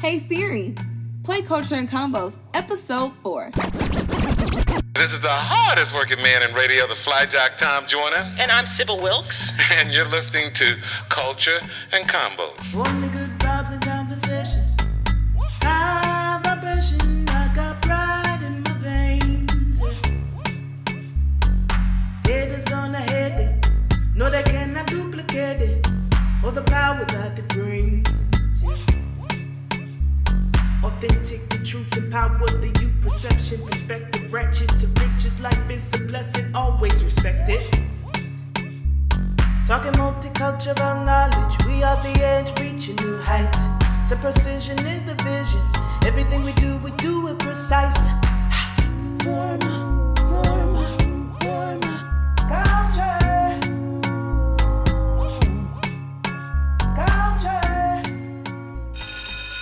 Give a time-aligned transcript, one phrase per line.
[0.00, 0.74] Hey Siri,
[1.24, 3.50] play Culture and Convos, episode 4.
[4.94, 8.24] This is the hardest working man in radio, the fly Flyjack Tom Joyner.
[8.38, 9.52] And I'm Sybil Wilkes.
[9.72, 10.78] And you're listening to
[11.10, 11.60] Culture
[11.92, 12.74] and Convos.
[12.74, 14.64] Only good vibes and conversation.
[15.60, 19.82] High vibration, I got pride in my veins.
[22.26, 23.70] Haters gonna hate it.
[24.16, 25.86] No, they cannot duplicate it.
[26.42, 27.49] All the power that it
[31.70, 35.38] truth, and power, the you perception, perspective, ratchet to riches.
[35.38, 37.62] Life is a blessing, always respect it.
[39.68, 43.68] Talking multicultural knowledge, we are the edge, reaching new heights.
[44.02, 45.62] So precision is the vision.
[46.04, 48.08] Everything we do, we do it precise.
[49.22, 50.12] Forma,
[51.40, 51.94] forma,
[52.50, 53.60] culture,
[56.96, 58.02] culture.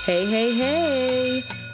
[0.07, 0.98] Hey, hey, hey.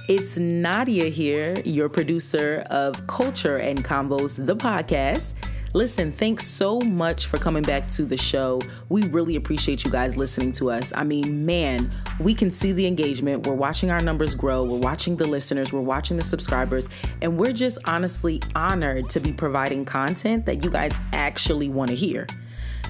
[0.06, 5.32] It's Nadia here, your producer of Culture and Convos, the podcast.
[5.72, 8.60] Listen, thanks so much for coming back to the show.
[8.90, 10.92] We really appreciate you guys listening to us.
[10.94, 13.46] I mean, man, we can see the engagement.
[13.46, 14.64] We're watching our numbers grow.
[14.64, 15.72] We're watching the listeners.
[15.72, 16.90] We're watching the subscribers.
[17.22, 21.96] And we're just honestly honored to be providing content that you guys actually want to
[21.96, 22.26] hear.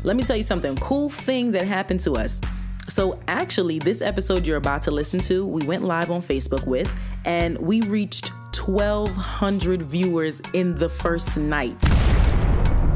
[0.02, 2.40] Let me tell you something cool thing that happened to us.
[2.88, 6.90] So, actually, this episode you're about to listen to, we went live on Facebook with,
[7.24, 11.78] and we reached 1,200 viewers in the first night.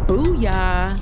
[0.06, 1.00] Booyah!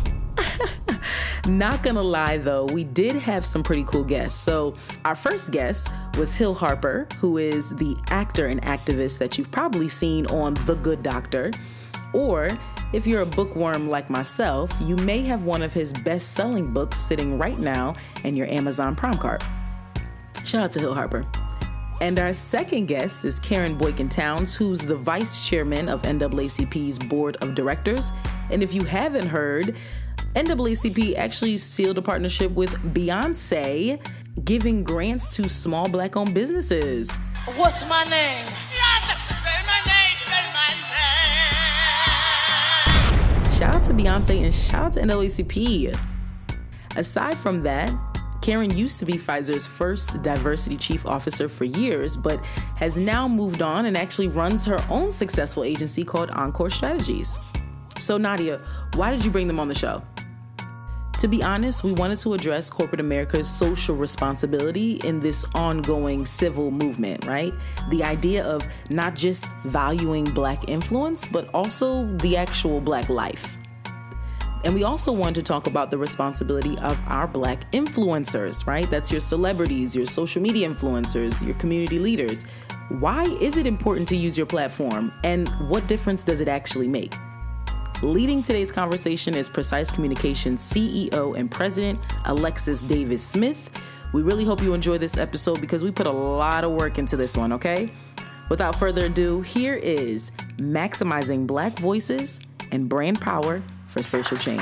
[1.47, 4.41] Not gonna lie though, we did have some pretty cool guests.
[4.41, 9.51] So, our first guest was Hill Harper, who is the actor and activist that you've
[9.51, 11.51] probably seen on The Good Doctor.
[12.13, 12.49] Or,
[12.93, 16.99] if you're a bookworm like myself, you may have one of his best selling books
[16.99, 19.45] sitting right now in your Amazon Prime cart.
[20.45, 21.27] Shout out to Hill Harper.
[22.01, 27.37] And our second guest is Karen Boykin Towns, who's the vice chairman of NAACP's board
[27.37, 28.13] of directors.
[28.51, 29.75] And if you haven't heard,
[30.35, 33.99] NAACP actually sealed a partnership with Beyonce,
[34.45, 37.13] giving grants to small black owned businesses.
[37.57, 38.47] What's my name?
[43.97, 45.99] Beyonce and shout out to NAACP.
[46.97, 47.91] Aside from that,
[48.43, 52.39] Karen used to be Pfizer's first diversity chief officer for years, but
[52.77, 57.39] has now moved on and actually runs her own successful agency called Encore Strategies.
[57.99, 58.63] So, Nadia,
[58.95, 60.03] why did you bring them on the show?
[61.21, 66.71] To be honest, we wanted to address corporate America's social responsibility in this ongoing civil
[66.71, 67.55] movement, right?
[67.91, 73.57] The idea of not just valuing black influence, but also the actual black life.
[74.67, 78.91] And we also want to talk about the responsibility of our black influencers, right?
[78.91, 82.45] That's your celebrities, your social media influencers, your community leaders.
[82.89, 87.15] Why is it important to use your platform, and what difference does it actually make?
[88.03, 93.71] Leading today's conversation is Precise Communications CEO and President Alexis Davis Smith.
[94.13, 97.17] We really hope you enjoy this episode because we put a lot of work into
[97.17, 97.93] this one, okay?
[98.49, 102.41] Without further ado, here is Maximizing Black Voices
[102.73, 103.63] and Brand Power
[103.97, 104.61] for Social Change.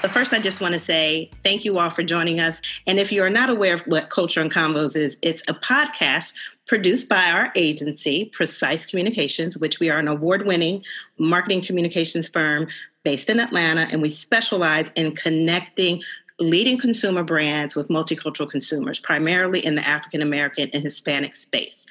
[0.00, 2.62] But first, I just want to say thank you all for joining us.
[2.86, 6.32] And if you are not aware of what Culture and Convos is, it's a podcast
[6.66, 10.82] produced by our agency, Precise Communications, which we are an award winning
[11.18, 12.68] marketing communications firm
[13.02, 13.88] based in Atlanta.
[13.90, 16.02] And we specialize in connecting
[16.40, 21.84] leading consumer brands with multicultural consumers, primarily in the African American and Hispanic space.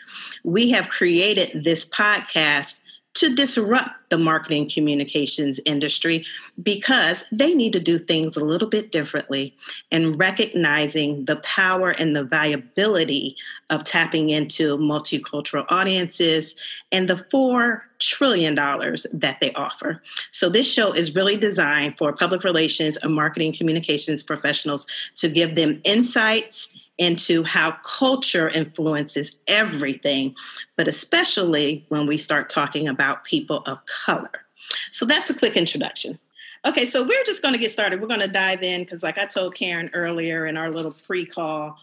[0.45, 2.81] We have created this podcast
[3.17, 6.25] to disrupt the marketing communications industry
[6.61, 9.55] because they need to do things a little bit differently
[9.91, 13.35] and recognizing the power and the viability
[13.69, 16.55] of tapping into multicultural audiences
[16.91, 20.01] and the four trillion dollars that they offer.
[20.31, 24.85] So this show is really designed for public relations and marketing communications professionals
[25.15, 30.35] to give them insights into how culture influences everything,
[30.75, 34.45] but especially when we start talking about people of color.
[34.91, 36.19] So that's a quick introduction.
[36.65, 38.01] Okay, so we're just going to get started.
[38.01, 41.23] We're going to dive in because, like I told Karen earlier in our little pre
[41.23, 41.77] call,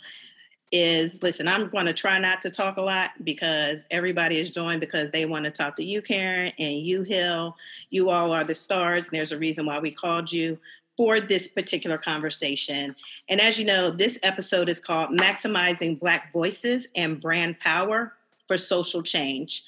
[0.72, 4.80] is listen, I'm going to try not to talk a lot because everybody is joined
[4.80, 7.56] because they want to talk to you, Karen, and you, Hill.
[7.90, 10.58] You all are the stars, and there's a reason why we called you
[10.96, 12.94] for this particular conversation.
[13.28, 18.12] And as you know, this episode is called Maximizing Black Voices and Brand Power
[18.46, 19.64] for Social Change.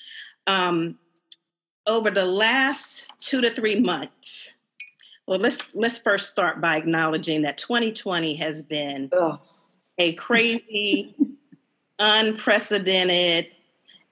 [0.47, 0.99] Um,
[1.87, 4.53] over the last two to three months,
[5.27, 9.11] well, let's let's first start by acknowledging that 2020 has been
[9.99, 11.15] a crazy,
[11.99, 13.49] unprecedented,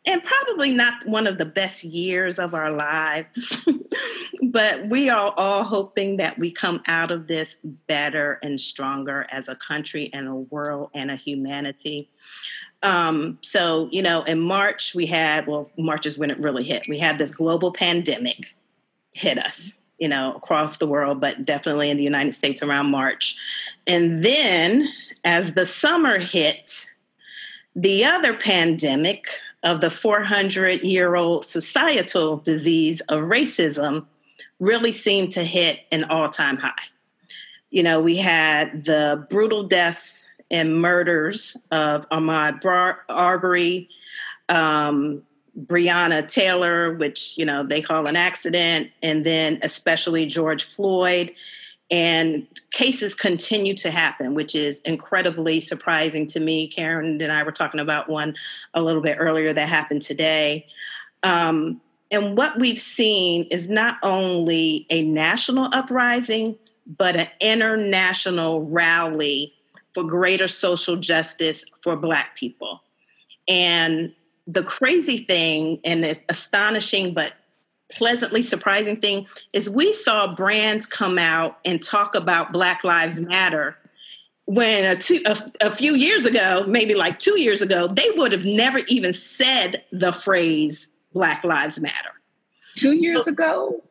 [0.06, 3.68] and probably not one of the best years of our lives.
[4.42, 7.56] but we are all hoping that we come out of this
[7.86, 12.10] better and stronger as a country and a world and a humanity.
[12.84, 16.84] Um, so, you know, in March, we had, well, March is when it really hit.
[16.86, 18.54] We had this global pandemic
[19.14, 23.36] hit us, you know, across the world, but definitely in the United States around March.
[23.88, 24.86] And then
[25.24, 26.86] as the summer hit,
[27.74, 29.28] the other pandemic
[29.62, 34.04] of the 400 year old societal disease of racism
[34.60, 36.74] really seemed to hit an all time high.
[37.70, 43.88] You know, we had the brutal deaths and murders of Ahmaud Bar- Arbery,
[44.48, 45.20] um,
[45.66, 51.32] Breonna Taylor, which, you know, they call an accident, and then especially George Floyd.
[51.90, 56.68] And cases continue to happen, which is incredibly surprising to me.
[56.68, 58.36] Karen and I were talking about one
[58.74, 60.66] a little bit earlier that happened today.
[61.24, 61.80] Um,
[62.12, 66.56] and what we've seen is not only a national uprising,
[66.86, 69.53] but an international rally
[69.94, 72.82] for greater social justice for Black people.
[73.48, 74.12] And
[74.46, 77.34] the crazy thing and the astonishing but
[77.90, 83.76] pleasantly surprising thing is we saw brands come out and talk about Black Lives Matter
[84.46, 88.30] when a, two, a, a, few years ago, maybe like two years ago, they would
[88.32, 92.10] have never even said the phrase Black Lives Matter.
[92.76, 93.82] Two years ago?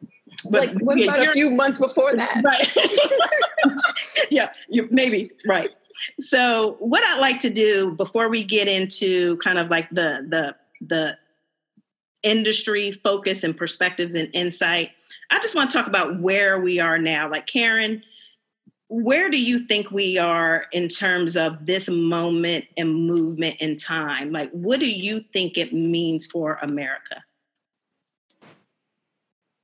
[0.50, 2.42] But, like, what about a few months before that?
[2.44, 2.76] Right.
[4.30, 5.72] yeah, you, maybe, right.
[6.20, 10.56] So, what I'd like to do before we get into kind of like the the
[10.82, 11.18] the
[12.24, 14.92] industry focus and perspectives and insight,
[15.30, 17.30] I just want to talk about where we are now.
[17.30, 18.04] Like Karen,
[18.90, 24.32] where do you think we are in terms of this moment and movement in time?
[24.32, 27.24] Like, what do you think it means for America?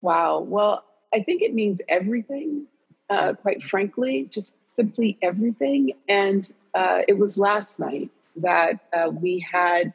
[0.01, 0.39] Wow.
[0.39, 0.83] Well,
[1.13, 2.65] I think it means everything,
[3.09, 5.92] uh, quite frankly, just simply everything.
[6.08, 9.92] And uh, it was last night that uh, we had,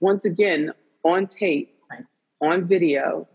[0.00, 0.72] once again,
[1.04, 1.72] on tape,
[2.40, 3.28] on video,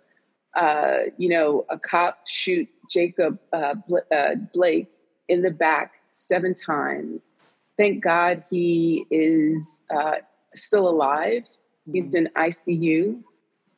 [0.55, 3.75] uh, you know, a cop shoot Jacob uh,
[4.11, 4.89] uh, Blake
[5.29, 7.21] in the back seven times.
[7.77, 9.81] Thank God he is
[10.53, 11.43] still alive.
[11.91, 12.17] He's mm-hmm.
[12.17, 13.23] in ICU.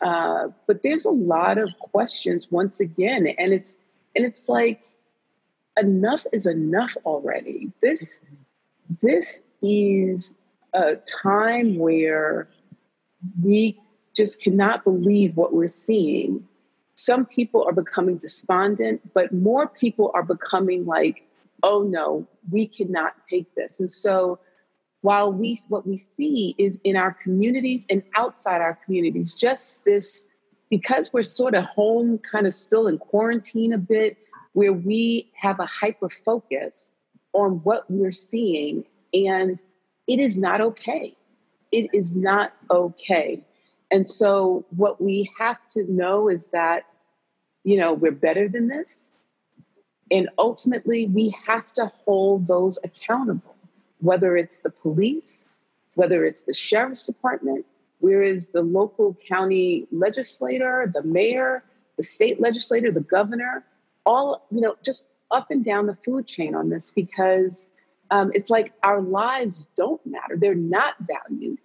[0.02, 3.78] Uh, but there's a lot of questions once again, and it's
[4.16, 4.82] and it's like
[5.78, 7.72] enough is enough already.
[7.82, 8.20] This
[9.02, 10.36] this is
[10.74, 12.48] a time where
[13.42, 13.80] we
[14.16, 16.48] just cannot believe what we're seeing.
[16.96, 21.24] Some people are becoming despondent, but more people are becoming like,
[21.64, 23.80] oh no, we cannot take this.
[23.80, 24.40] And so
[25.02, 30.28] while we what we see is in our communities and outside our communities just this
[30.70, 34.18] because we're sort of home kind of still in quarantine a bit
[34.56, 36.90] where we have a hyper focus
[37.34, 39.60] on what we're seeing and
[40.08, 41.16] it is not okay.
[41.72, 43.44] It is not okay.
[43.92, 46.86] And so what we have to know is that
[47.64, 49.12] you know we're better than this
[50.10, 53.56] and ultimately we have to hold those accountable
[54.00, 55.46] whether it's the police,
[55.96, 57.66] whether it's the sheriff's department,
[58.00, 61.64] where is the local county legislator, the mayor,
[61.98, 63.64] the state legislator, the governor,
[64.06, 67.70] all, you know, just up and down the food chain on this because
[68.12, 70.36] um, it's like our lives don't matter.
[70.38, 71.58] They're not valued.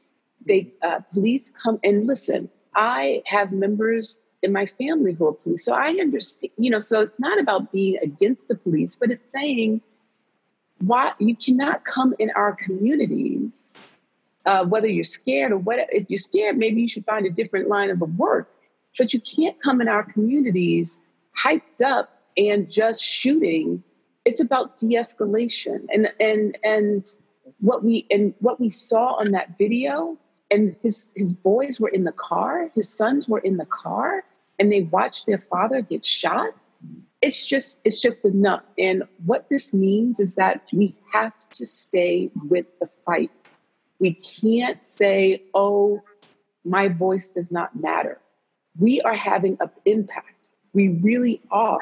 [0.47, 2.49] They uh, police come and listen.
[2.75, 6.51] I have members in my family who are police, so I understand.
[6.57, 9.83] You know, so it's not about being against the police, but it's saying
[10.81, 13.77] why you cannot come in our communities
[14.47, 17.69] uh, whether you're scared or what if you're scared maybe you should find a different
[17.69, 18.49] line of work
[18.99, 21.01] but you can't come in our communities
[21.39, 23.83] hyped up and just shooting
[24.25, 25.87] it's about de-escalation.
[25.93, 27.07] And and and
[27.61, 30.19] what we and what we saw on that video
[30.51, 34.25] and his his boys were in the car his sons were in the car
[34.59, 36.51] and they watched their father get shot.
[37.23, 38.63] It's just it's just enough.
[38.79, 43.31] And what this means is that we have to stay with the fight.
[43.99, 46.03] We can't say oh
[46.65, 48.21] my voice does not matter.
[48.79, 50.53] We are having an impact.
[50.73, 51.81] We really are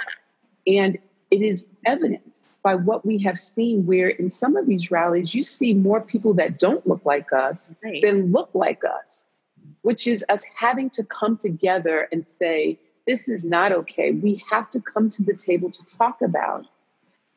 [0.69, 0.99] and
[1.31, 5.43] it is evident by what we have seen where in some of these rallies you
[5.43, 8.03] see more people that don't look like us right.
[8.03, 9.29] than look like us
[9.83, 14.11] which is us having to come together and say this is not okay.
[14.11, 16.67] We have to come to the table to talk about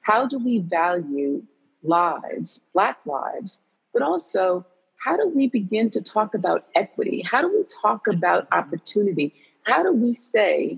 [0.01, 1.43] how do we value
[1.81, 3.61] lives, Black lives,
[3.93, 4.65] but also
[4.97, 7.23] how do we begin to talk about equity?
[7.25, 9.33] How do we talk about opportunity?
[9.63, 10.77] How do we say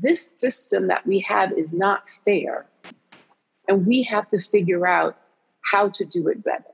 [0.00, 2.66] this system that we have is not fair
[3.68, 5.16] and we have to figure out
[5.62, 6.64] how to do it better?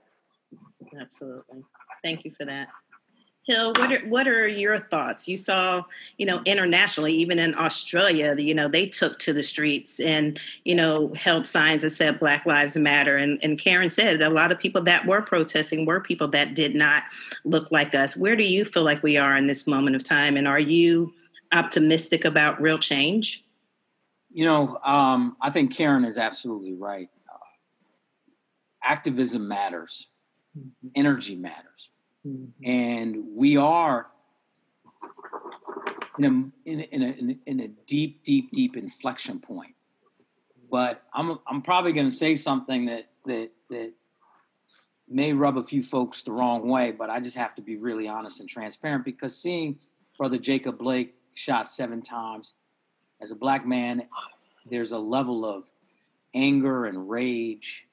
[1.00, 1.64] Absolutely.
[2.02, 2.68] Thank you for that.
[3.46, 5.28] Hill, what are, what are your thoughts?
[5.28, 5.84] You saw,
[6.18, 10.74] you know, internationally, even in Australia, you know, they took to the streets and, you
[10.74, 13.16] know, held signs that said Black Lives Matter.
[13.16, 16.74] And, and Karen said a lot of people that were protesting were people that did
[16.74, 17.04] not
[17.44, 18.16] look like us.
[18.16, 20.36] Where do you feel like we are in this moment of time?
[20.36, 21.14] And are you
[21.56, 23.44] optimistic about real change?
[24.32, 27.08] You know, um, I think Karen is absolutely right.
[27.28, 27.38] Uh,
[28.82, 30.08] activism matters,
[30.56, 30.88] mm-hmm.
[30.94, 31.90] energy matters
[32.26, 32.68] Mm-hmm.
[32.68, 34.08] And we are
[36.18, 39.74] in a, in, a, in, a, in a deep, deep, deep inflection point.
[40.70, 43.92] But I'm, I'm probably going to say something that, that, that
[45.08, 48.08] may rub a few folks the wrong way, but I just have to be really
[48.08, 49.78] honest and transparent because seeing
[50.18, 52.54] Brother Jacob Blake shot seven times
[53.20, 54.02] as a black man,
[54.68, 55.64] there's a level of
[56.34, 57.86] anger and rage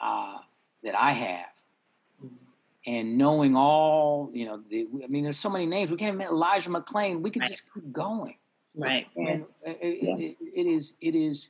[0.00, 0.38] uh,
[0.82, 1.46] that I have
[2.86, 5.90] and knowing all, you know, the, I mean, there's so many names.
[5.90, 7.20] We can't admit Elijah McClain.
[7.22, 7.50] We could right.
[7.50, 8.36] just keep going.
[8.76, 9.06] Right.
[9.16, 10.16] And it, yeah.
[10.16, 11.48] it, it is it is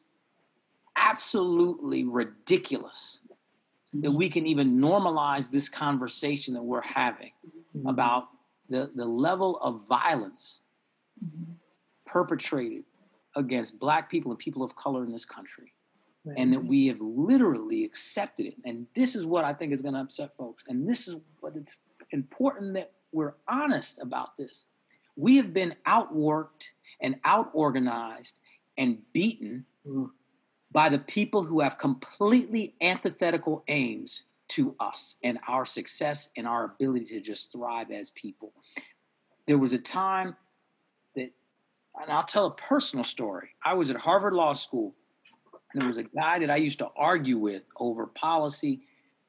[0.97, 4.03] absolutely ridiculous mm-hmm.
[4.03, 7.33] that we can even normalize this conversation that we're having
[7.77, 7.89] mm-hmm.
[7.89, 8.29] about
[8.69, 10.61] the, the level of violence
[11.25, 11.52] mm-hmm.
[12.07, 12.85] perpetrated
[13.37, 15.73] against black people and people of color in this country
[16.25, 16.37] right.
[16.38, 18.54] and that we have literally accepted it.
[18.64, 20.64] And this is what I think is going to upset folks.
[20.69, 21.76] And this is what it's
[22.11, 24.66] important that we're honest about this.
[25.16, 28.35] We have been outworked and outorganized
[28.76, 30.11] and beaten mm.
[30.73, 36.64] by the people who have completely antithetical aims to us and our success and our
[36.64, 38.52] ability to just thrive as people.
[39.47, 40.37] There was a time
[42.01, 43.51] and I'll tell a personal story.
[43.65, 44.95] I was at Harvard Law School
[45.75, 48.81] and there was a guy that I used to argue with over policy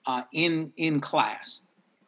[0.06, 1.62] uh, in in class,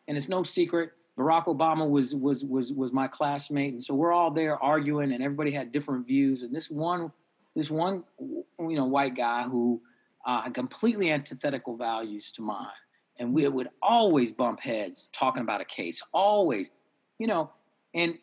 [0.08, 0.92] and it's no secret.
[1.18, 5.24] Barack Obama was was was was my classmate, and so we're all there arguing, and
[5.24, 6.44] everybody had different views.
[6.44, 7.12] And this one,
[7.56, 9.82] this one, you know, white guy who
[10.26, 12.68] uh, had completely antithetical values to mine,
[13.18, 16.70] and we would always bump heads talking about a case, always,
[17.18, 17.50] you know,
[17.96, 18.20] and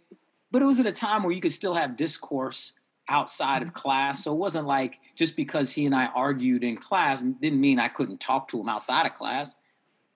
[0.54, 2.74] but it was at a time where you could still have discourse
[3.08, 4.22] outside of class.
[4.22, 7.88] So it wasn't like just because he and I argued in class didn't mean I
[7.88, 9.56] couldn't talk to him outside of class.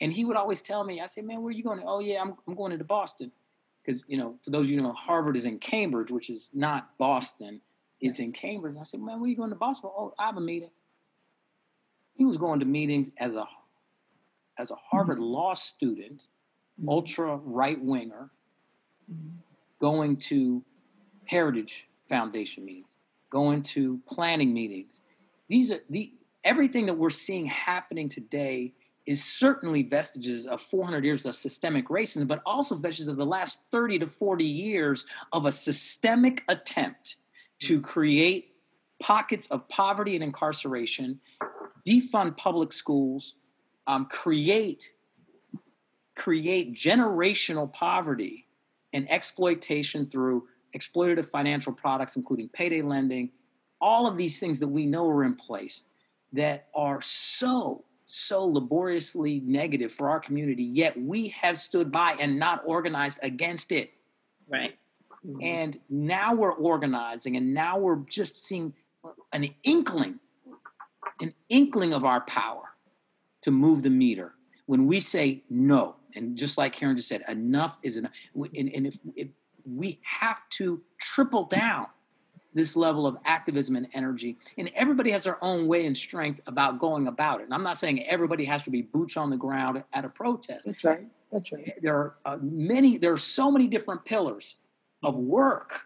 [0.00, 1.82] And he would always tell me, I say, man, where are you going?
[1.84, 3.32] Oh, yeah, I'm, I'm going to Boston.
[3.84, 6.96] Because, you know, for those of you know, Harvard is in Cambridge, which is not
[6.98, 7.60] Boston.
[8.00, 8.74] It's in Cambridge.
[8.74, 9.90] And I said, man, where are you going to Boston?
[9.92, 10.70] Oh, I have a meeting.
[12.14, 13.48] He was going to meetings as a
[14.56, 15.24] as a Harvard mm-hmm.
[15.24, 16.26] law student,
[16.80, 16.88] mm-hmm.
[16.88, 18.30] ultra right winger,
[19.12, 19.30] mm-hmm.
[19.80, 20.62] Going to
[21.24, 22.96] Heritage Foundation meetings,
[23.30, 25.00] going to planning meetings.
[25.48, 26.12] These are the
[26.44, 28.72] everything that we're seeing happening today
[29.06, 33.62] is certainly vestiges of 400 years of systemic racism, but also vestiges of the last
[33.72, 37.16] 30 to 40 years of a systemic attempt
[37.60, 38.52] to create
[39.00, 41.18] pockets of poverty and incarceration,
[41.86, 43.34] defund public schools,
[43.86, 44.92] um, create
[46.16, 48.47] create generational poverty
[48.98, 50.44] and exploitation through
[50.76, 53.30] exploitative financial products, including payday lending,
[53.80, 55.84] all of these things that we know are in place
[56.32, 62.38] that are so, so laboriously negative for our community, yet we have stood by and
[62.38, 63.92] not organized against it.
[64.48, 64.76] Right.
[65.24, 65.44] Mm-hmm.
[65.44, 68.74] And now we're organizing, and now we're just seeing
[69.32, 70.18] an inkling,
[71.20, 72.64] an inkling of our power
[73.42, 74.34] to move the meter.
[74.66, 78.12] When we say no, and just like Karen just said, enough is enough.
[78.34, 79.28] And, and if, if
[79.64, 81.86] we have to triple down
[82.54, 84.36] this level of activism and energy.
[84.56, 87.44] And everybody has their own way and strength about going about it.
[87.44, 90.64] And I'm not saying everybody has to be boots on the ground at a protest.
[90.64, 91.06] That's right.
[91.32, 91.74] That's right.
[91.82, 94.56] There are uh, many, there are so many different pillars
[95.02, 95.82] of work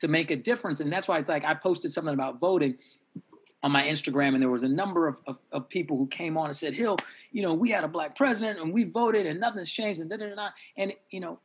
[0.00, 0.80] to make a difference.
[0.80, 2.76] And that's why it's like I posted something about voting
[3.62, 6.46] on my Instagram, and there was a number of, of, of, people who came on
[6.46, 6.98] and said, Hill,
[7.30, 10.16] you know, we had a black president and we voted and nothing's changed and da
[10.16, 10.48] da da.
[10.76, 11.38] And, you know,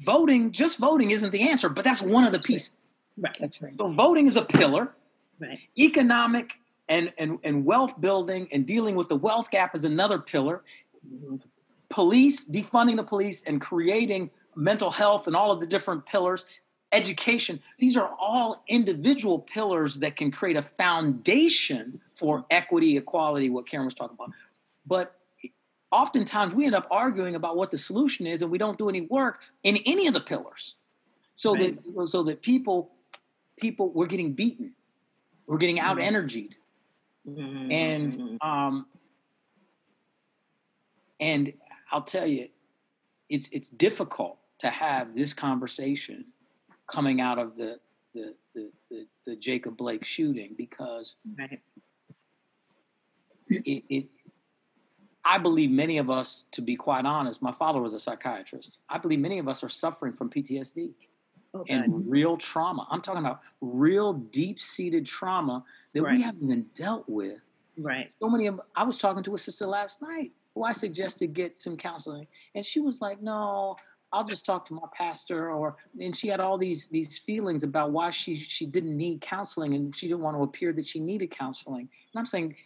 [0.00, 2.70] voting, just voting isn't the answer, but that's one of the pieces.
[3.18, 3.36] Right.
[3.40, 3.74] That's right.
[3.76, 4.92] So voting is a pillar.
[5.40, 5.58] Right.
[5.76, 6.54] Economic
[6.88, 10.62] and, and, and wealth building and dealing with the wealth gap is another pillar.
[11.06, 11.36] Mm-hmm.
[11.88, 16.44] Police, defunding the police and creating mental health and all of the different pillars.
[16.92, 23.66] Education, these are all individual pillars that can create a foundation for equity, equality, what
[23.66, 24.30] Karen was talking about.
[24.86, 25.18] But
[25.90, 29.02] oftentimes we end up arguing about what the solution is and we don't do any
[29.02, 30.76] work in any of the pillars
[31.36, 31.76] so Right.
[31.94, 32.92] that so that people
[33.58, 34.74] people we're getting beaten
[35.46, 36.56] we're getting out energied
[37.28, 37.70] Mhm.
[37.70, 38.86] and um
[41.20, 41.52] and
[41.90, 42.48] i'll tell you
[43.28, 46.24] it's it's difficult to have this conversation
[46.92, 47.78] coming out of the
[48.14, 51.60] the the, the, the jacob blake shooting because Right.
[53.48, 54.06] it, it
[55.24, 58.78] I believe many of us, to be quite honest, my father was a psychiatrist.
[58.88, 60.90] I believe many of us are suffering from PTSD
[61.54, 62.86] Oh, and real trauma.
[62.90, 65.62] I'm talking about real deep seated trauma
[65.94, 66.16] that Right.
[66.16, 67.38] we haven't even dealt with.
[67.76, 68.10] Right.
[68.20, 71.60] So many of I was talking to a sister last night who I suggested get
[71.60, 73.76] some counseling, and she was like, "No,
[74.12, 77.90] I'll just talk to my pastor." Or and she had all these these feelings about
[77.90, 81.30] why she she didn't need counseling and she didn't want to appear that she needed
[81.30, 81.88] counseling.
[82.12, 82.56] And I'm saying,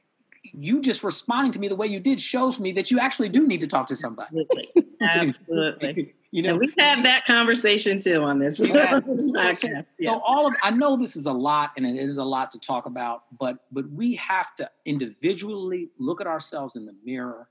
[0.53, 3.47] you just responding to me the way you did shows me that you actually do
[3.47, 4.47] need to talk to somebody.
[4.47, 4.85] Absolutely.
[5.03, 6.15] Absolutely.
[6.31, 9.87] you And know, we've had that conversation too on this, We on this podcast.
[9.99, 10.13] Yeah.
[10.13, 12.59] So all of I know this is a lot and it is a lot to
[12.61, 17.49] talk about, but but we have to individually look at ourselves in the mirror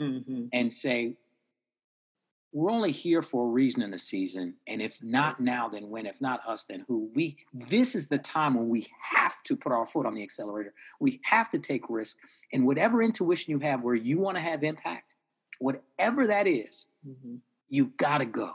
[0.00, 0.48] Mhm.
[0.54, 1.18] and say,
[2.52, 6.06] we're only here for a reason in the season, and if not now, then when?
[6.06, 7.10] If not us, then who?
[7.14, 10.74] We this is the time when we have to put our foot on the accelerator.
[11.00, 12.18] We have to take risk,
[12.52, 15.14] and whatever intuition you have where you want to have impact,
[15.58, 17.40] whatever that is, Mhm.
[17.68, 18.54] you got to go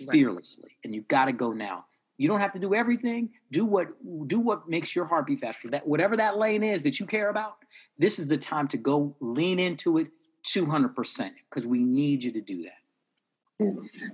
[0.00, 0.10] Right.
[0.10, 1.84] fearlessly and you got to go now
[2.16, 3.88] you don't have to do everything do what
[4.26, 7.28] do what makes your heart beat faster that whatever that lane is that you care
[7.28, 7.58] about
[7.98, 10.10] this is the time to go lean into it
[10.44, 12.81] 200% because we need you to do that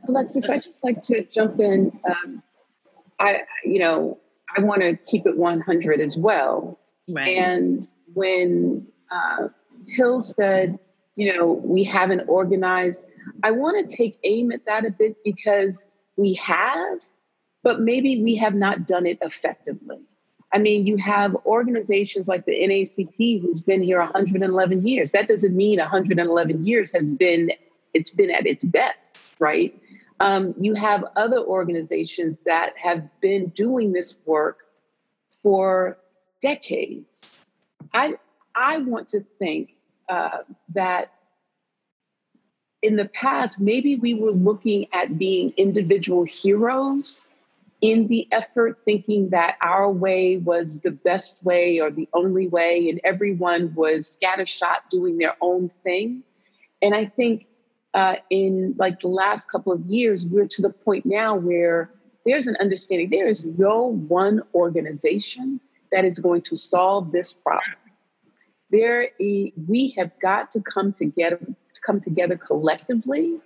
[0.09, 1.99] Alexis, I just like to jump in.
[2.09, 2.43] Um,
[3.19, 4.19] I, you know,
[4.57, 6.79] I want to keep it 100 as well.
[7.09, 7.37] Right.
[7.37, 9.49] And when uh,
[9.87, 10.79] Hill said,
[11.17, 13.07] you know, we haven't organized,
[13.43, 15.87] I want to take aim at that a bit because
[16.17, 16.99] we have,
[17.63, 19.99] but maybe we have not done it effectively.
[20.53, 25.11] I mean, you have organizations like the NAACP who's been here 111 years.
[25.11, 27.53] That doesn't mean 111 years has been
[27.95, 29.81] it's been at its best, right?
[30.21, 34.65] Um, you have other organizations that have been doing this work
[35.43, 35.99] for
[36.41, 37.51] decades.
[37.95, 38.15] I
[38.55, 39.75] I want to think
[40.09, 40.39] uh,
[40.75, 41.13] that
[42.83, 47.29] in the past, maybe we were looking at being individual heroes
[47.81, 52.89] in the effort, thinking that our way was the best way or the only way,
[52.89, 56.23] and everyone was scattershot doing their own thing.
[56.83, 57.47] And I think
[57.99, 61.91] uh, in like the last couple of years, we're to the point now where
[62.25, 65.59] there's an understanding there is no one organization
[65.91, 67.75] that is going to solve this problem.
[68.71, 71.41] There, we have got to come together,
[71.85, 73.41] come together collectively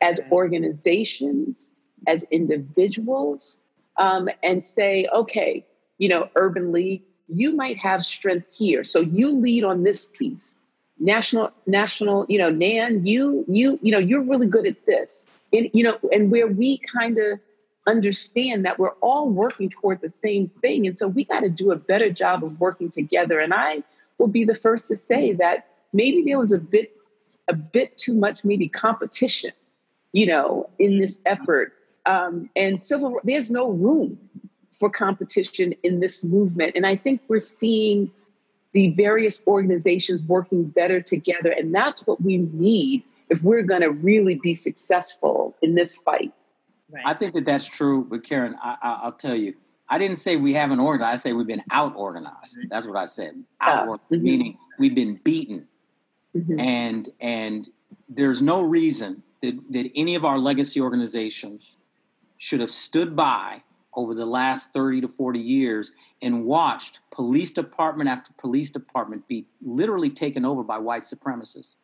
[0.00, 1.72] as organizations,
[2.08, 3.60] as individuals,
[3.98, 5.64] um, and say, okay,
[5.98, 10.56] you know, Urban League, you might have strength here, so you lead on this piece.
[11.02, 15.68] National, national, you know, Nan, you, you, you know, you're really good at this, and
[15.72, 17.40] you know, and where we kind of
[17.88, 21.72] understand that we're all working toward the same thing, and so we got to do
[21.72, 23.40] a better job of working together.
[23.40, 23.82] And I
[24.18, 26.96] will be the first to say that maybe there was a bit,
[27.48, 29.50] a bit too much, maybe competition,
[30.12, 31.72] you know, in this effort.
[32.06, 34.18] Um, and civil, there's no room
[34.78, 36.72] for competition in this movement.
[36.76, 38.10] And I think we're seeing
[38.72, 41.50] the various organizations working better together.
[41.50, 46.32] And that's what we need if we're going to really be successful in this fight.
[46.90, 47.02] Right.
[47.06, 49.54] i think that that's true but karen I, I, i'll tell you
[49.88, 53.06] i didn't say we haven't organized i say we've been out organized that's what i
[53.06, 54.20] said out Ah, mhm.
[54.20, 55.66] meaning we've been beaten
[56.36, 56.60] Mhm.
[56.60, 57.70] and and
[58.10, 61.76] there's no reason that, that any of our legacy organizations
[62.36, 63.62] should have stood by
[63.94, 69.46] over the last 30 to 40 years and watched police department after police department be
[69.60, 71.74] literally taken over by white supremacists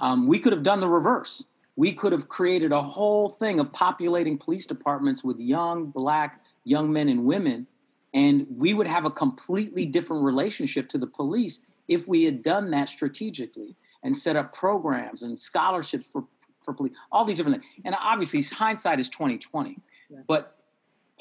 [0.00, 1.44] um, we could have done the reverse
[1.76, 6.92] we could have created a whole thing of populating police departments with young black young
[6.92, 7.66] men and women
[8.12, 12.70] and we would have a completely different relationship to the police if we had done
[12.70, 16.24] that strategically and set up programs and scholarships for,
[16.64, 17.82] for police, all these different things.
[17.84, 19.78] And obviously hindsight is 2020.
[20.26, 20.56] But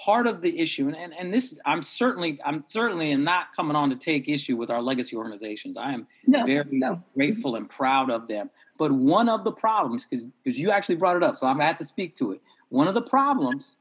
[0.06, 3.76] part of the issue, and, and, and this I'm certainly I'm certainly am not coming
[3.76, 5.78] on to take issue with our legacy organizations.
[5.78, 7.02] I am No, very no.
[7.16, 8.50] grateful and proud of them.
[8.78, 11.66] But one of the problems, because because you actually brought it up, so I'm gonna
[11.66, 12.42] have to speak to it.
[12.70, 13.76] One of the problems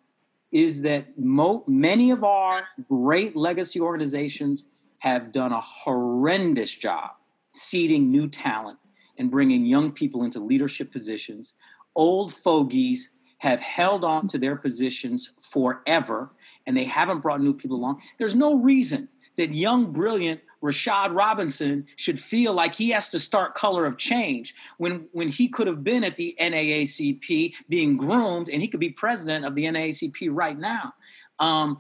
[0.51, 4.67] is that mo- many of our great legacy organizations
[4.99, 7.11] have done a horrendous job
[7.53, 8.79] seeding new talent
[9.19, 11.53] and bringing young people into leadership positions.
[11.95, 16.31] Old fogies have held on to their positions forever
[16.67, 18.03] and they haven't brought new people along.
[18.19, 23.55] There's no reason that young, brilliant Rashad Robinson should feel like he has to start
[23.55, 28.61] Color of Change when, when he could have been at the NAACP being groomed and
[28.61, 30.95] he could be president of the NAACP right now.
[31.39, 31.79] Um,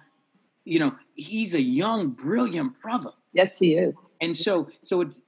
[0.64, 3.10] you know, he's a young, brilliant brother.
[3.32, 3.94] Yes, he is.
[4.20, 5.20] And so, so it's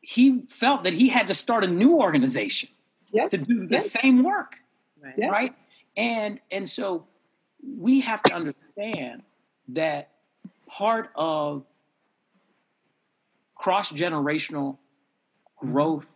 [0.00, 2.68] he felt that he had to start a new organization
[3.12, 3.30] yep.
[3.30, 4.56] to do the same work,
[5.04, 5.14] Right.
[5.18, 5.30] Yep.
[5.30, 5.54] right?
[5.96, 7.06] And and so
[7.62, 9.22] we have to understand
[9.68, 10.10] that
[10.66, 11.64] part of
[13.54, 14.78] cross generational
[15.56, 16.06] growth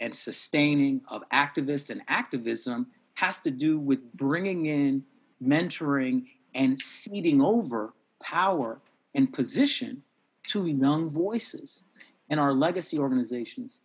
[0.00, 5.04] and sustaining of activists and activism has to do with bringing in
[5.42, 8.80] mentoring and seeding over power
[9.14, 10.02] and position
[10.44, 11.82] to young voices.
[12.30, 13.78] And our legacy organizations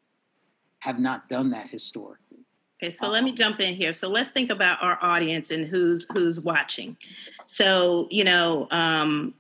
[0.80, 2.23] have not done that historically.
[2.84, 3.94] Okay, so let me jump in here.
[3.94, 6.98] So let's think about our audience and who's who's watching.
[7.46, 9.34] So you know, um,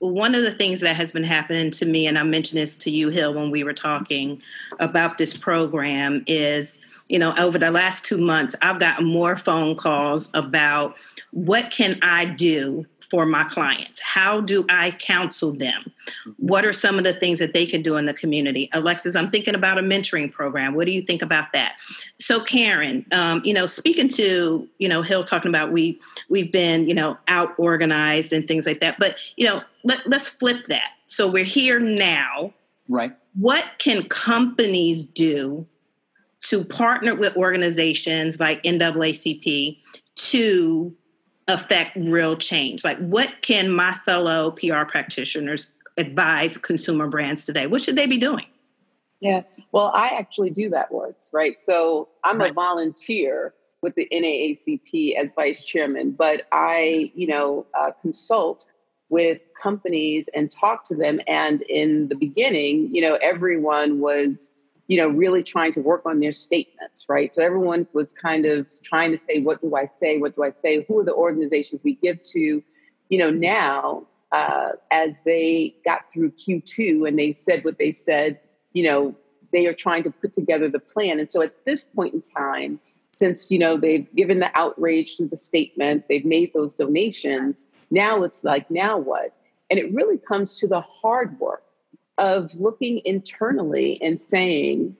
[0.00, 2.90] one of the things that has been happening to me, and I mentioned this to
[2.90, 4.42] you, Hill, when we were talking
[4.80, 9.76] about this program, is you know, over the last two months, I've gotten more phone
[9.76, 10.94] calls about
[11.30, 14.00] what can I do for my clients?
[14.00, 15.92] How do I counsel them?
[16.38, 18.68] What are some of the things that they can do in the community?
[18.72, 20.74] Alexis, I'm thinking about a mentoring program.
[20.74, 21.76] What do you think about that?
[22.18, 26.88] So, Karen, um, you know, speaking to you know Hill talking about we we've been
[26.88, 30.90] you know out organized and things like that, but you know let, let's flip that.
[31.06, 32.52] So we're here now.
[32.88, 33.16] Right.
[33.36, 35.68] What can companies do
[36.46, 39.78] to partner with organizations like NAACP
[40.16, 40.96] to
[41.48, 42.84] affect real change?
[42.84, 47.66] Like, what can my fellow PR practitioners advise consumer brands today?
[47.66, 48.46] What should they be doing?
[49.20, 51.62] Yeah, well, I actually do that work, right?
[51.62, 52.50] So I'm Right.
[52.50, 58.66] a volunteer with the NAACP as vice chairman, but I, you know, uh, consult
[59.10, 61.20] with companies and talk to them.
[61.26, 64.50] And in the beginning, you know, everyone was,
[64.86, 67.34] you know, really trying to work on their statements, right?
[67.34, 70.18] So everyone was kind of trying to say, what do I say?
[70.18, 70.84] What do I say?
[70.86, 72.62] Who are the organizations we give to?
[73.08, 78.40] You know, now, uh, as they got through Q2 and they said what they said,
[78.72, 79.14] you know,
[79.52, 81.18] they are trying to put together the plan.
[81.18, 82.80] And so at this point in time,
[83.12, 88.24] since, you know, they've given the outrage to the statement, they've made those donations, now
[88.24, 89.32] it's like, now what?
[89.70, 91.62] And it really comes to the hard work
[92.18, 94.96] of looking internally and saying,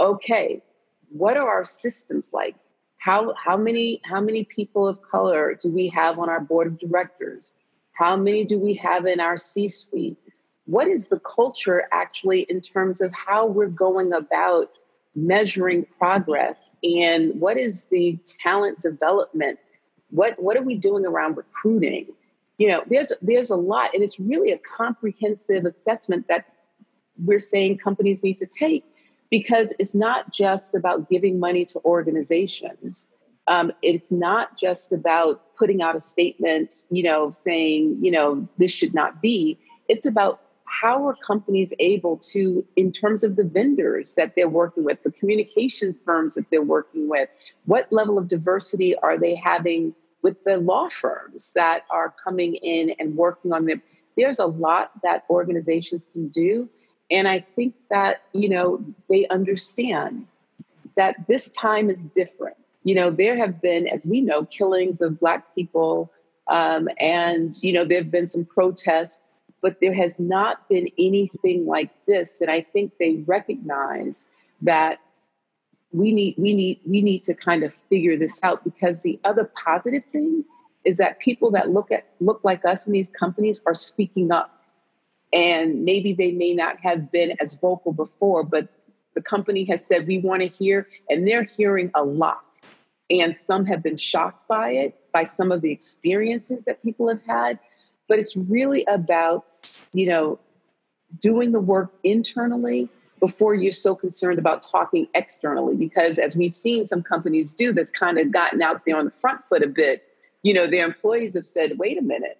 [0.00, 0.62] okay,
[1.10, 2.56] what are our systems like?
[2.98, 6.78] How, how many how many people of color do we have on our board of
[6.78, 7.52] directors?
[7.92, 10.18] How many do we have in our C-suite?
[10.64, 14.70] What is the culture actually in terms of how we're going about
[15.14, 19.58] measuring progress and what is the talent development?
[20.10, 22.08] What what are we doing around recruiting?
[22.58, 26.46] You know, there's there's a lot and it's really a comprehensive assessment that
[27.24, 28.84] we're saying companies need to take
[29.30, 33.06] because it's not just about giving money to organizations.
[33.48, 38.72] Um, it's not just about putting out a statement, you know, saying, you know, this
[38.72, 39.58] should not be.
[39.88, 44.84] It's about how are companies able to, in terms of the vendors that they're working
[44.84, 47.28] with, the communication firms that they're working with,
[47.64, 52.94] what level of diversity are they having with the law firms that are coming in
[52.98, 53.80] and working on them?
[54.16, 56.68] There's a lot that organizations can do.
[57.10, 60.26] And I think that, you know, they understand
[60.96, 62.56] that this time is different.
[62.84, 66.12] You know, there have been, as we know, killings of Black people,
[66.48, 69.20] um, and, you know, there have been some protests,
[69.60, 72.40] but there has not been anything like this.
[72.40, 74.26] And I think they recognize
[74.62, 74.98] that
[75.92, 79.50] we need we need we need to kind of figure this out because the other
[79.64, 80.44] positive thing
[80.84, 84.55] is that people that look at look like us in these companies are speaking up
[85.36, 88.68] and maybe they may not have been as vocal before but
[89.16, 92.60] the company has said we want to hear and they're hearing a lot.
[93.10, 97.22] And some have been shocked by it by some of the experiences that people have
[97.22, 97.58] had.
[98.08, 99.50] But it's really about
[99.92, 100.38] you know
[101.20, 105.74] doing the work internally before you're so concerned about talking externally.
[105.74, 109.10] Because as we've seen some companies do that's kind of gotten out there on the
[109.10, 110.04] front foot a bit
[110.42, 112.38] you know their employees have said wait a minute.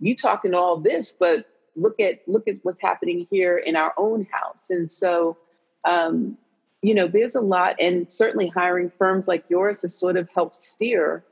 [0.00, 1.46] You talking all this but
[1.78, 5.36] look at look at what's happening here in our own house and so
[5.84, 6.36] um,
[6.82, 10.54] you know there's a lot and certainly hiring firms like yours has sort of helped
[10.54, 11.24] steer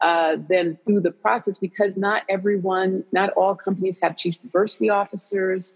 [0.00, 5.72] uh, them through the process because not everyone not all companies have chief diversity officers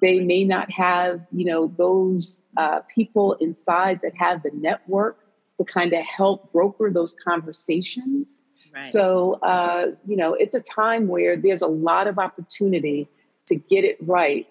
[0.00, 5.18] They may not have, you know, those uh, people inside that have the network
[5.58, 8.42] to kind of help broker those conversations.
[8.72, 8.84] Right.
[8.84, 13.08] So, uh, you know, it's a time where there's a lot of opportunity
[13.48, 14.46] to get it right.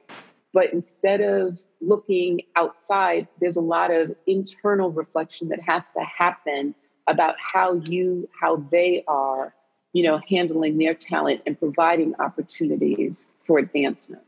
[0.53, 6.73] But instead of looking outside, there's a lot of internal reflection that has to happen
[7.07, 9.53] about how you, how they are,
[9.93, 14.23] you know, handling their talent and providing opportunities for advancement.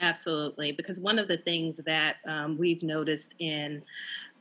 [0.00, 3.82] Absolutely, because one of the things that um, we've noticed in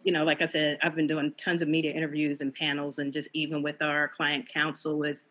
[0.05, 3.11] you know, like I said, I've been doing tons of media interviews and panels, and
[3.11, 5.29] just even with our client council, is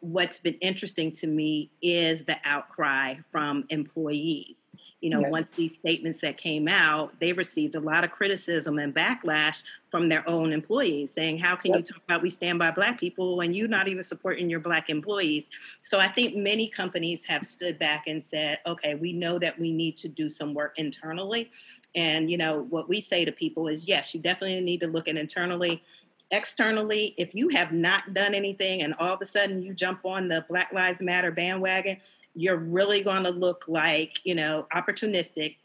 [0.00, 4.72] what's been interesting to me is the outcry from employees.
[5.00, 5.30] You know, yes.
[5.30, 10.08] once these statements that came out, they received a lot of criticism and backlash from
[10.08, 11.80] their own employees saying, How can yep.
[11.80, 14.90] you talk about we stand by Black people when you're not even supporting your Black
[14.90, 15.48] employees?
[15.82, 19.72] So I think many companies have stood back and said, Okay, we know that we
[19.72, 21.50] need to do some work internally.
[21.94, 25.06] And, you know, what we say to people is, Yes, you definitely need to look
[25.06, 25.82] at internally
[26.30, 30.28] externally, if you have not done anything and all of a sudden you jump on
[30.28, 31.98] the Black Lives Matter bandwagon,
[32.34, 35.56] you're really going to look like, you know, opportunistic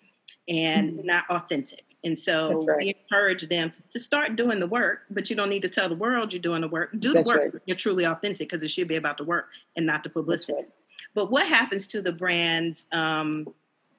[0.47, 1.07] and mm-hmm.
[1.07, 1.83] not authentic.
[2.05, 2.77] And so right.
[2.77, 5.95] we encourage them to start doing the work, but you don't need to tell the
[5.95, 6.91] world you're doing the work.
[6.99, 7.53] Do That's the work.
[7.53, 7.61] Right.
[7.65, 10.53] You're truly authentic because it should be about the work and not the publicity.
[10.53, 10.69] Right.
[11.13, 13.47] But what happens to the brands, um,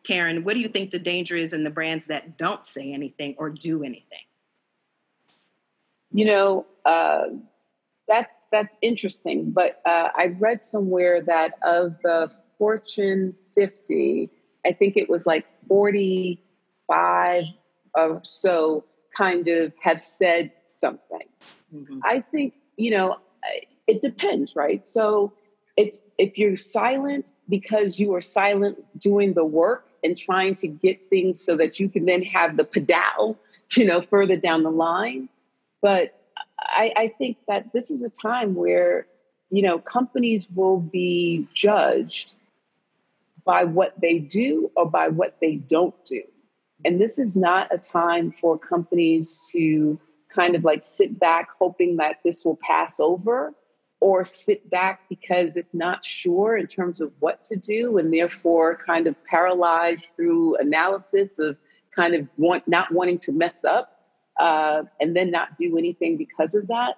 [0.05, 0.45] Karen?
[0.45, 3.49] What do you think the danger is in the brands that don't say anything or
[3.49, 4.19] do anything?
[6.15, 7.25] You know, uh,
[8.07, 9.51] that's that's interesting.
[9.51, 14.31] But uh, I read somewhere that of the Fortune 50,
[14.65, 17.45] I think it was like 45
[17.97, 18.85] or so
[19.17, 21.27] kind of have said something.
[21.75, 21.99] Mm-hmm.
[22.05, 23.17] I think you know
[23.89, 24.89] it depends, right?
[24.89, 25.33] So
[25.77, 31.11] it's if you're silent because you are silent doing the work and trying to get
[31.11, 33.37] things so that you can then have the pedal,
[33.77, 35.29] you know, further down the line
[35.85, 36.19] but
[36.59, 39.07] I, I think that this is a time where,
[39.51, 42.33] you know, companies will be judged
[43.45, 46.23] by what they do or by what they don't do.
[46.87, 51.99] And this is not a time for companies to kind of like sit back hoping
[51.99, 53.53] that this will pass over
[54.01, 58.75] or sit back because it's not sure in terms of what to do and therefore
[58.75, 61.59] kind of paralyzed through analysis of
[61.95, 63.94] kind of want, not wanting to mess up
[64.39, 66.97] uh, and then not do anything because of that.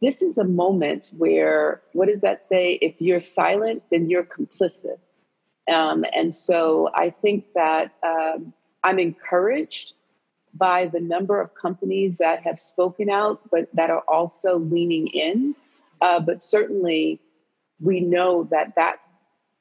[0.00, 2.78] This is a moment where, what does that say?
[2.80, 4.98] If you're silent, then you're complicit.
[5.70, 9.92] Um, and so I think that um, I'm encouraged
[10.54, 15.54] by the number of companies that have spoken out, but that are also leaning in.
[16.00, 17.20] Uh, but certainly,
[17.78, 18.96] we know that that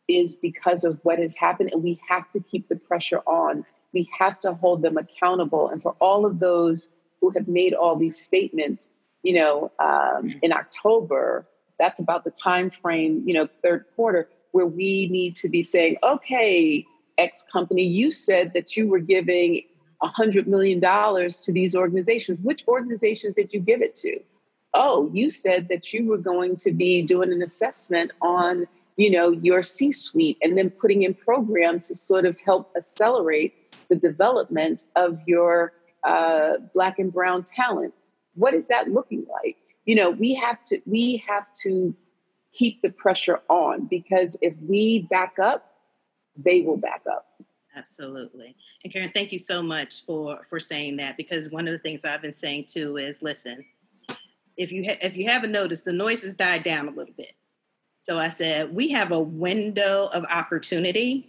[0.08, 3.66] is because of what has happened, and we have to keep the pressure on.
[3.94, 5.70] We have to hold them accountable.
[5.70, 6.90] And for all of those
[7.22, 8.92] who have made all these statements,
[9.24, 14.66] you know, um, in October, that's about the time frame, you know, third quarter, where
[14.66, 16.86] we need to be saying, okay,
[17.18, 19.64] X company, you said that you were giving
[20.02, 22.40] $100 million to these organizations.
[22.42, 24.20] Which organizations did you give it to?
[24.74, 29.32] Oh, you said that you were going to be doing an assessment on, you know,
[29.32, 33.54] your C-suite and then putting in programs to sort of help accelerate
[33.90, 37.94] the development of your uh, black and brown talent.
[38.36, 39.58] What is that looking like?
[39.86, 41.96] You know, we have to we have to
[42.54, 45.74] keep the pressure on because if we back up,
[46.36, 47.26] they will back up.
[47.76, 48.56] Absolutely.
[48.84, 52.04] And Karen, thank you so much for for saying that because one of the things
[52.04, 53.60] I've been saying too is listen,
[54.58, 57.34] if you ha- if you haven't noticed, the noise has died down a little bit.
[58.00, 61.29] So I said we have a window of opportunity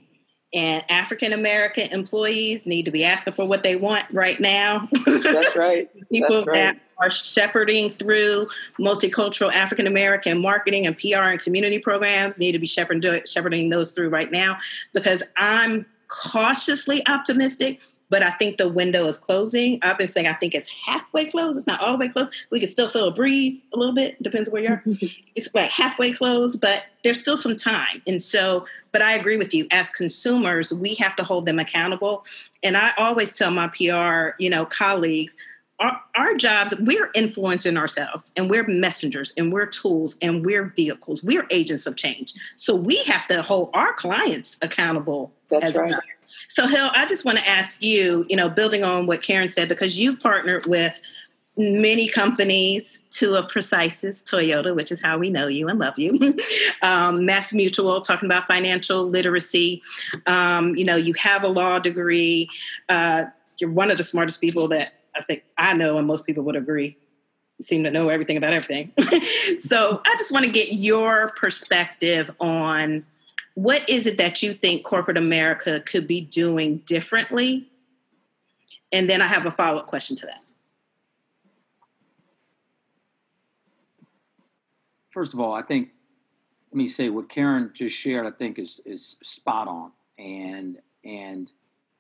[0.52, 4.88] and African American employees need to be asking for what they want right now.
[5.06, 5.88] That's right.
[6.10, 6.54] People That's right.
[6.54, 8.46] that are shepherding through
[8.78, 13.92] multicultural African American marketing and PR and community programs need to be shepherding, shepherding those
[13.92, 14.56] through right now
[14.92, 17.80] because I'm cautiously optimistic
[18.10, 19.78] but I think the window is closing.
[19.82, 21.56] I've been saying I think it's halfway closed.
[21.56, 22.34] It's not all the way closed.
[22.50, 24.20] We can still feel a breeze a little bit.
[24.22, 24.82] Depends where you are.
[25.34, 28.02] it's like halfway closed, but there's still some time.
[28.06, 29.66] And so, but I agree with you.
[29.70, 32.24] As consumers, we have to hold them accountable.
[32.62, 35.36] And I always tell my PR, you know, colleagues,
[35.78, 41.24] our, our, jobs, we're influencing ourselves and we're messengers and we're tools and we're vehicles.
[41.24, 42.34] We're agents of change.
[42.56, 45.90] So we have to hold our clients accountable That's as right.
[45.90, 46.00] well.
[46.48, 49.68] So, Hill, I just want to ask you, you know, building on what Karen said,
[49.68, 51.00] because you've partnered with
[51.56, 56.12] many companies, two of Precise's, Toyota, which is how we know you and love you,
[56.82, 59.82] um, MassMutual, talking about financial literacy.
[60.26, 62.48] Um, you know, you have a law degree.
[62.88, 63.26] Uh,
[63.58, 66.56] you're one of the smartest people that I think I know, and most people would
[66.56, 66.96] agree.
[67.60, 68.92] Seem to know everything about everything.
[69.58, 73.04] so I just want to get your perspective on
[73.62, 77.70] what is it that you think corporate America could be doing differently?
[78.90, 80.40] And then I have a follow up question to that.
[85.10, 85.90] First of all, I think
[86.72, 88.26] let me say what Karen just shared.
[88.26, 91.50] I think is is spot on, and and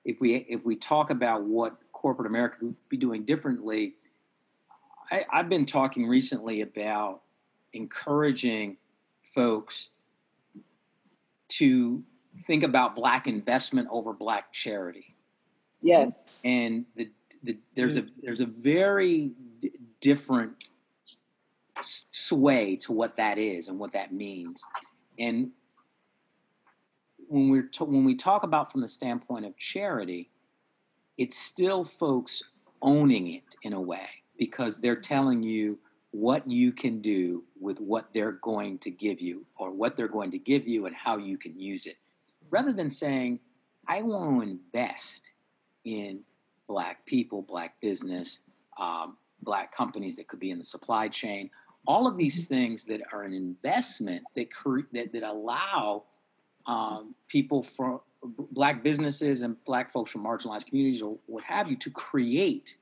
[0.06, 3.96] if we if we talk about what corporate America could be doing differently,
[5.10, 7.20] I, I've been talking recently about
[7.74, 8.78] encouraging
[9.34, 9.88] folks
[11.50, 12.02] to
[12.46, 15.16] think about black investment over black charity.
[15.82, 16.30] Yes.
[16.44, 17.10] And the,
[17.42, 18.20] the, there's a mm-hmm.
[18.22, 20.52] there's a very d- different
[22.10, 24.62] sway to what that is and what that means.
[25.18, 25.50] And
[27.28, 30.30] when we're to, when we talk about from the standpoint of charity,
[31.16, 32.42] it's still folks
[32.82, 34.08] owning it in a way
[34.38, 35.78] because they're telling you
[36.12, 40.30] what you can do with what they're going to give you or what they're going
[40.30, 41.96] to give you and how you can use it
[42.50, 43.38] rather than saying
[43.86, 45.30] i want to invest
[45.84, 46.20] in
[46.66, 48.40] black people black business
[48.78, 51.48] um, black companies that could be in the supply chain
[51.86, 52.54] all of these mm-hmm.
[52.54, 56.04] things that are an investment that cre- that, that allow
[56.66, 58.00] um, people from
[58.52, 62.76] black businesses and black folks from marginalized communities or what have you to create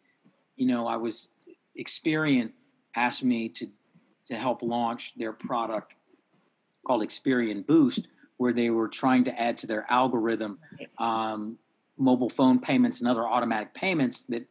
[0.57, 1.29] you know i was
[1.77, 2.53] experience
[2.95, 3.69] asked me to
[4.27, 5.95] to help launch their product
[6.87, 10.59] called Experian Boost, where they were trying to add to their algorithm
[10.99, 11.59] um,
[11.97, 14.47] mobile phone payments and other automatic payments that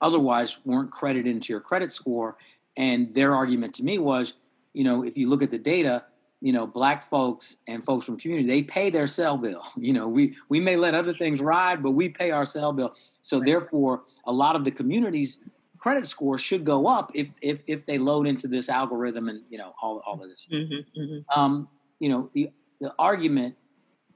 [0.00, 2.36] otherwise weren't credited into your credit score.
[2.76, 4.34] And their argument to me was,
[4.72, 6.04] you know, if you look at the data,
[6.40, 9.64] you know, black folks and folks from community, they pay their cell bill.
[9.76, 12.94] You know, we we may let other things ride, but we pay our cell bill.
[13.22, 13.46] So right.
[13.46, 15.38] therefore, a lot of the communities
[15.78, 19.58] credit score should go up if if if they load into this algorithm and you
[19.58, 20.46] know all all of this.
[20.52, 21.40] Mm-hmm, mm-hmm.
[21.40, 21.68] Um,
[22.00, 23.56] you know the the argument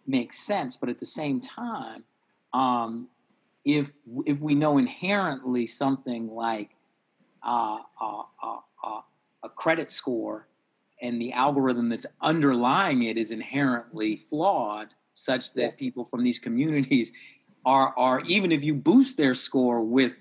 [0.07, 2.05] makes sense, but at the same time,
[2.53, 3.09] um,
[3.65, 3.93] if
[4.27, 6.71] if we know inherently something like
[7.43, 9.01] uh, uh, uh, uh,
[9.43, 10.49] a credit score
[11.01, 17.13] and the algorithm that's underlying it is inherently flawed, such that people from these communities
[17.65, 20.13] are are even if you boost their score with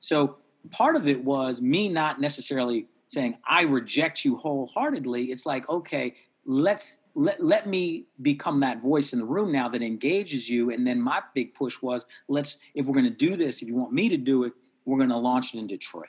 [0.00, 0.36] so
[0.70, 5.26] part of it was me not necessarily saying I reject you wholeheartedly.
[5.26, 9.82] It's like, okay, let's let, let me become that voice in the room now that
[9.82, 10.70] engages you.
[10.70, 13.74] And then my big push was let's if we're going to do this, if you
[13.74, 14.52] want me to do it,
[14.84, 16.06] we're going to launch it in Detroit.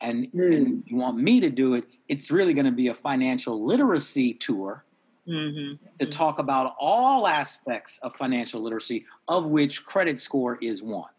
[0.00, 0.56] And, mm.
[0.56, 4.34] and you want me to do it, it's really going to be a financial literacy
[4.34, 4.84] tour
[5.26, 5.74] mm-hmm.
[5.98, 11.10] to talk about all aspects of financial literacy, of which credit score is one.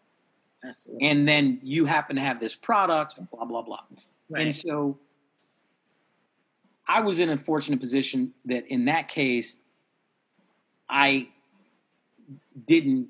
[0.64, 1.08] Absolutely.
[1.08, 3.80] And then you happen to have this product, blah, blah, blah.
[4.28, 4.46] Right.
[4.46, 4.98] And so
[6.86, 9.56] I was in a fortunate position that in that case,
[10.88, 11.28] I
[12.66, 13.08] didn't,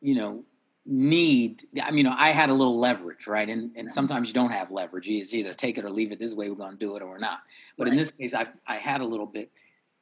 [0.00, 0.44] you know,
[0.84, 3.48] need I mean, I had a little leverage, right?
[3.48, 5.08] And and sometimes you don't have leverage.
[5.08, 6.18] It's either take it or leave it.
[6.18, 7.40] This way we're gonna do it or not.
[7.76, 7.92] But right.
[7.92, 9.50] in this case I I had a little bit.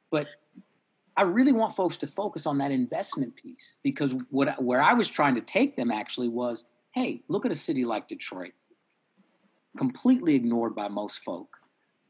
[0.09, 0.27] But
[1.15, 5.07] I really want folks to focus on that investment piece because what where I was
[5.07, 8.53] trying to take them actually was hey, look at a city like Detroit,
[9.77, 11.57] completely ignored by most folk.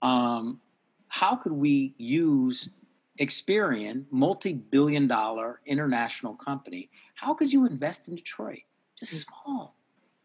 [0.02, 0.60] Um,
[1.08, 2.70] how could we use
[3.20, 6.90] Experian, multi-billion dollar international company?
[7.16, 8.62] How could you invest in Detroit?
[9.00, 9.26] Just mm.
[9.26, 9.76] small.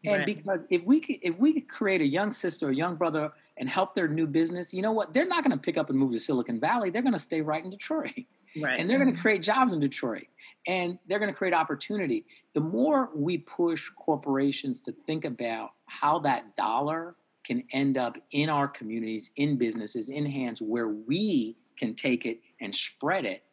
[0.05, 0.25] And right.
[0.25, 3.67] because if we could, if we could create a young sister, a young brother, and
[3.67, 5.13] help their new business, you know what?
[5.13, 6.89] They're not going to pick up and move to Silicon Valley.
[6.91, 8.13] They're going to stay right in Detroit,
[8.61, 8.79] right.
[8.79, 9.21] and they're going to mm-hmm.
[9.21, 10.27] create jobs in Detroit
[10.67, 12.25] and they're going to create opportunity.
[12.53, 18.49] The more we push corporations to think about how that dollar can end up in
[18.49, 23.43] our communities, in businesses, in hands where we can take it and spread it,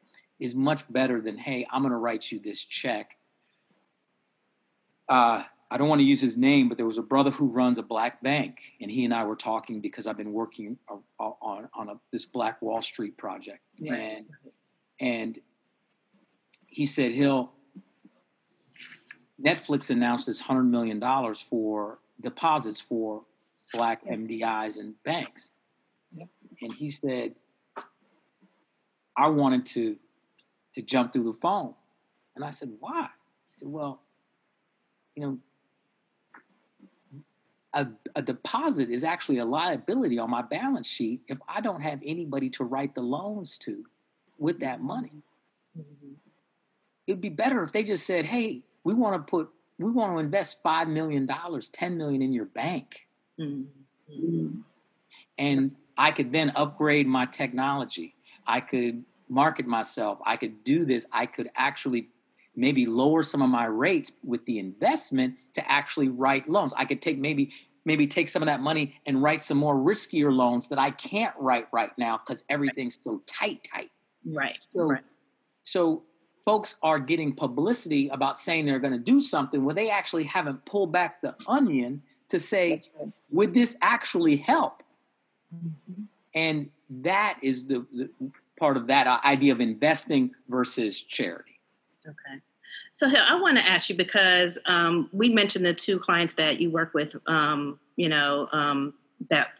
[0.40, 3.16] is much better than, hey, I'm going to write you this check.
[5.08, 7.78] Uh, I don't want to use his name, but there was a brother who runs
[7.78, 11.88] a black bank, and he and I were talking because I've been working on on
[11.88, 13.94] a, this Black Wall Street project, yeah.
[13.94, 14.26] and
[15.00, 15.38] and
[16.74, 17.52] he said he'll
[19.40, 23.22] Netflix announced this hundred million dollars for deposits for
[23.72, 25.50] black MDIs and banks,
[26.60, 27.36] and he said
[29.16, 29.96] I wanted to
[30.74, 31.74] to jump through the phone,
[32.34, 33.08] and I said why?
[33.46, 34.00] He said, well,
[35.14, 35.38] you know,
[37.72, 42.00] a, a deposit is actually a liability on my balance sheet if I don't have
[42.04, 43.84] anybody to write the loans to
[44.38, 45.22] with that money.
[47.06, 50.18] It'd be better if they just said, "Hey, we want to put, we want to
[50.18, 53.06] invest five million dollars, ten million in your bank,
[53.38, 54.60] mm-hmm.
[55.38, 58.14] and I could then upgrade my technology.
[58.46, 60.18] I could market myself.
[60.24, 61.06] I could do this.
[61.12, 62.08] I could actually
[62.56, 66.72] maybe lower some of my rates with the investment to actually write loans.
[66.76, 67.52] I could take maybe
[67.84, 71.34] maybe take some of that money and write some more riskier loans that I can't
[71.38, 73.90] write right now because everything's so tight, tight.
[74.24, 74.56] Right.
[74.74, 75.02] So, right.
[75.64, 76.02] so
[76.44, 80.64] folks are getting publicity about saying they're going to do something where they actually haven't
[80.64, 83.08] pulled back the onion to say, right.
[83.30, 84.82] would this actually help?
[86.34, 88.10] And that is the, the
[88.58, 91.60] part of that idea of investing versus charity.
[92.06, 92.40] Okay.
[92.92, 96.60] So Hill, I want to ask you because um, we mentioned the two clients that
[96.60, 98.94] you work with, um, you know, um,
[99.30, 99.58] that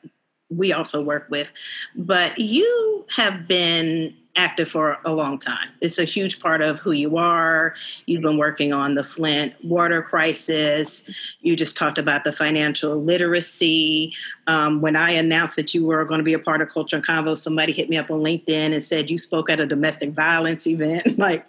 [0.50, 1.52] we also work with,
[1.96, 5.68] but you have been active for a long time.
[5.80, 7.74] It's a huge part of who you are.
[8.06, 11.36] You've been working on the Flint water crisis.
[11.40, 14.14] You just talked about the financial literacy.
[14.46, 17.06] Um, when I announced that you were going to be a part of Culture and
[17.06, 20.66] Convo, somebody hit me up on LinkedIn and said you spoke at a domestic violence
[20.66, 21.06] event.
[21.18, 21.46] like,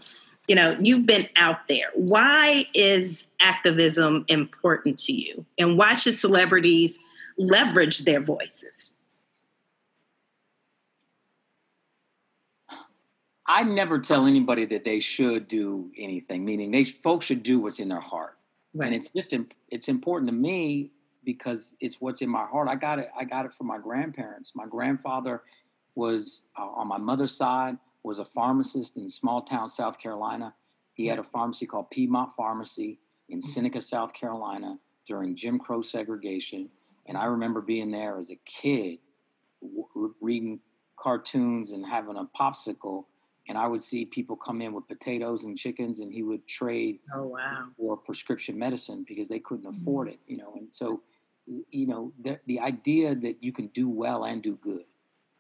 [0.47, 1.87] you know, you've been out there.
[1.95, 5.45] Why is activism important to you?
[5.57, 6.99] And why should celebrities
[7.37, 8.93] leverage their voices?
[13.47, 17.79] I never tell anybody that they should do anything, meaning they folks should do what's
[17.79, 18.37] in their heart.
[18.73, 18.87] Right.
[18.87, 19.33] And it's just
[19.69, 20.91] it's important to me
[21.23, 22.67] because it's what's in my heart.
[22.67, 23.09] I got it.
[23.17, 24.53] I got it from my grandparents.
[24.55, 25.43] My grandfather
[25.95, 30.53] was uh, on my mother's side was a pharmacist in small town South Carolina.
[30.93, 34.77] He had a pharmacy called Piedmont Pharmacy in Seneca, South Carolina
[35.07, 36.69] during Jim Crow segregation.
[37.07, 38.99] And I remember being there as a kid,
[39.61, 40.59] w- reading
[40.97, 43.05] cartoons and having a popsicle
[43.47, 46.99] and I would see people come in with potatoes and chickens, and he would trade
[47.13, 47.67] oh, wow.
[47.77, 50.53] for prescription medicine because they couldn't afford it, you know.
[50.57, 51.01] And so,
[51.69, 54.85] you know, the, the idea that you can do well and do good,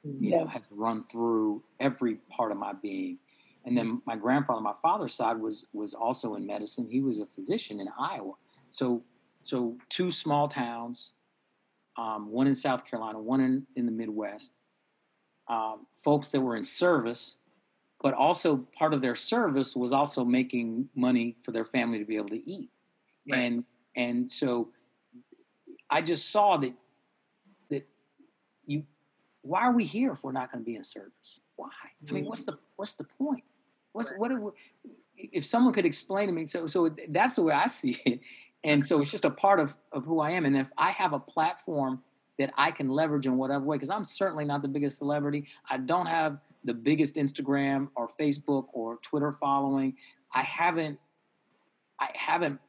[0.03, 3.17] you know, has run through every part of my being.
[3.65, 6.87] And then my grandfather, my father's side, was was also in medicine.
[6.87, 8.33] He was a physician in Iowa.
[8.69, 9.01] So,
[9.43, 11.09] so two small towns,
[11.97, 14.51] um, one in South Carolina, one in, in the Midwest.
[15.47, 17.37] Um, folks that were in service
[18.05, 22.17] but also part of their service was also making money for their family to be
[22.17, 22.69] able to eat.
[23.27, 23.39] Right.
[23.39, 23.63] and
[23.95, 24.69] and so
[25.89, 26.73] i just saw that
[27.71, 27.87] that
[28.67, 28.83] you
[29.41, 31.41] why are we here if we're not going to be in service?
[31.55, 31.69] Why?
[31.83, 32.29] I mean mm-hmm.
[32.29, 33.43] what's the what's the point?
[33.93, 34.51] What's what are we,
[35.17, 38.19] if someone could explain to me so so that's the way i see it.
[38.63, 40.45] And so it's just a part of of who i am.
[40.45, 42.03] And if i have a platform
[42.37, 45.47] that i can leverage in whatever way because i'm certainly not the biggest celebrity.
[45.67, 49.97] I don't have the biggest Instagram or Facebook or Twitter following.
[50.33, 50.99] I haven't
[51.99, 52.59] I haven't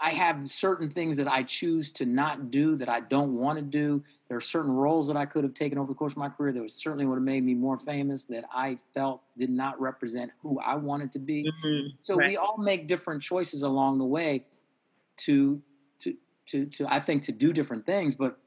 [0.00, 3.62] I have certain things that I choose to not do that I don't want to
[3.64, 4.04] do.
[4.28, 6.52] There are certain roles that I could have taken over the course of my career
[6.52, 10.32] that was certainly would have made me more famous that I felt did not represent
[10.42, 11.50] who I wanted to be.
[11.64, 11.96] Mhm.
[12.02, 12.28] So Right.
[12.28, 14.46] we all make different choices along the way
[15.18, 15.62] to
[16.00, 16.16] to
[16.48, 18.38] to to I think to do different things, but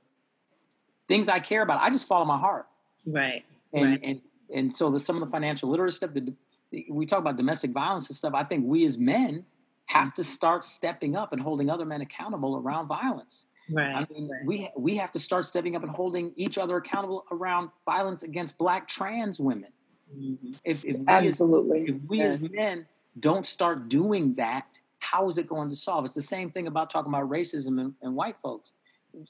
[1.08, 2.68] things I care about, I just follow my heart.
[3.06, 3.46] Right.
[3.74, 4.00] And Right.
[4.04, 4.22] and
[4.54, 6.34] and so the some of the financial literacy stuff, the,
[6.72, 8.34] the, we talk about domestic violence and stuff.
[8.34, 9.46] I think we as men
[9.86, 13.46] have to start stepping up and holding other men accountable around violence.
[13.72, 13.88] Right.
[13.96, 14.46] I mean, right.
[14.46, 18.58] we we have to start stepping up and holding each other accountable around violence against
[18.58, 19.72] Black trans women.
[20.16, 20.60] Mhm.
[20.66, 21.82] If, if we, as, Absolutely.
[21.88, 22.26] if we Yeah.
[22.26, 22.88] as men
[23.20, 26.06] don't start doing that, how is it going to solve?
[26.06, 28.72] It's the same thing about talking about racism and, and white folks.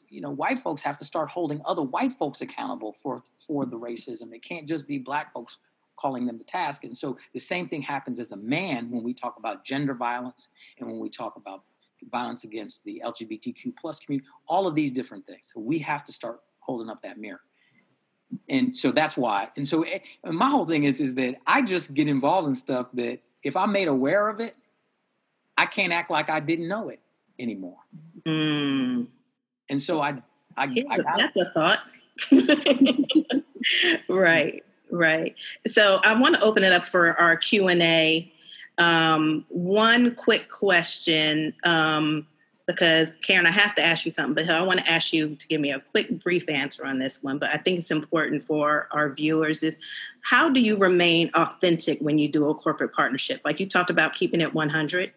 [0.10, 3.78] You know, white folks have to start holding other white folks accountable for for the
[3.78, 4.34] racism.
[4.34, 5.58] It can't just be black folks
[6.00, 6.84] calling them to task.
[6.84, 10.48] And so the same thing happens as a man when we talk about gender violence
[10.80, 11.64] and when we talk about
[12.12, 15.50] violence against the LGBTQ plus community, all of these different things.
[15.54, 17.42] So we have to start holding up that mirror.
[18.48, 19.50] And so that's why.
[19.58, 22.56] And so eh, and my whole thing is is that I just get involved in
[22.56, 24.56] stuff that if I'm made aware of it,
[25.58, 27.00] I can't act like I didn't know it
[27.40, 27.78] anymore.
[28.26, 29.08] Mm.
[29.70, 30.22] And so I
[30.58, 31.86] I, I a- got that's a thought.
[34.10, 35.36] right, right.
[35.68, 38.32] So I want to open it up for our Q and A.
[38.78, 42.26] Um, one quick question, um,
[42.66, 45.48] because Karen, I have to ask you something, but I want to ask you to
[45.48, 47.40] give me a quick, brief answer on this one.
[47.40, 49.80] But I think it's important for our viewers: is
[50.22, 53.42] how do you remain authentic when you do a corporate partnership?
[53.44, 55.12] Like you talked about keeping it one hundred.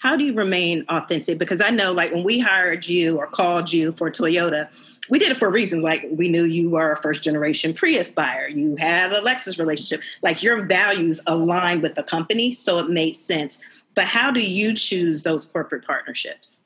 [0.00, 1.38] How do you remain authentic?
[1.38, 4.68] Because I know, like when we hired you or called you for Toyota,
[5.10, 8.48] we did it for reasons like we knew you were a first generation Prius buyer,
[8.48, 13.14] you had a Lexus relationship, like your values aligned with the company, so it made
[13.14, 13.58] sense.
[13.94, 16.64] But how do you choose those corporate partnerships?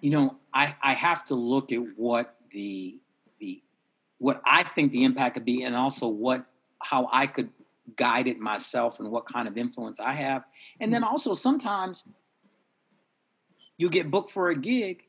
[0.00, 2.98] You know, I, I have to look at what the
[3.40, 3.62] the
[4.16, 6.46] what I think the impact could be, and also what
[6.80, 7.50] how I could
[7.96, 10.44] guide it myself and what kind of influence I have.
[10.80, 11.06] And then mm.
[11.06, 12.04] also sometimes
[13.76, 15.04] you get booked for a gig.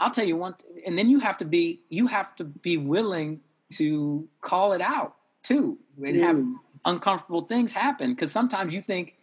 [0.00, 2.76] I'll tell you one, th- and then you have to be you have to be
[2.76, 3.40] willing
[3.74, 6.54] to call it out too, and have mm.
[6.84, 8.12] uncomfortable things happen.
[8.12, 9.14] Because sometimes you think,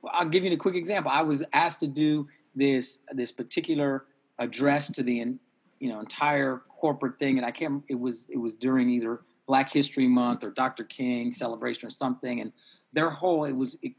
[0.00, 1.10] well, I'll give you a quick example.
[1.12, 4.06] I was asked to do this this particular
[4.38, 5.36] address to the
[5.80, 7.82] you know entire corporate thing, and I can't.
[7.88, 10.84] It was it was during either Black History Month or Dr.
[10.84, 12.52] King celebration or something, and
[12.92, 13.92] their whole it was it,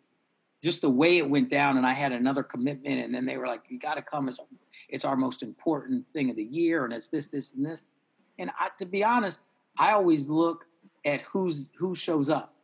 [0.66, 1.78] just the way it went down.
[1.78, 4.28] And I had another commitment, and then they were like, "You got to come.
[4.28, 4.40] It's
[4.90, 7.86] it's our most important thing of the year, and it's this, this, and this."
[8.40, 9.40] And I, to be honest,
[9.78, 10.66] I always look
[11.06, 12.56] at who's who shows up.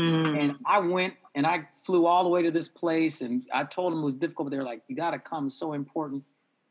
[0.00, 0.38] Mm-hmm.
[0.38, 3.92] And I went and I flew all the way to this place, and I told
[3.92, 4.46] them it was difficult.
[4.46, 5.46] But they're like, "You got to come.
[5.46, 6.24] It's so important."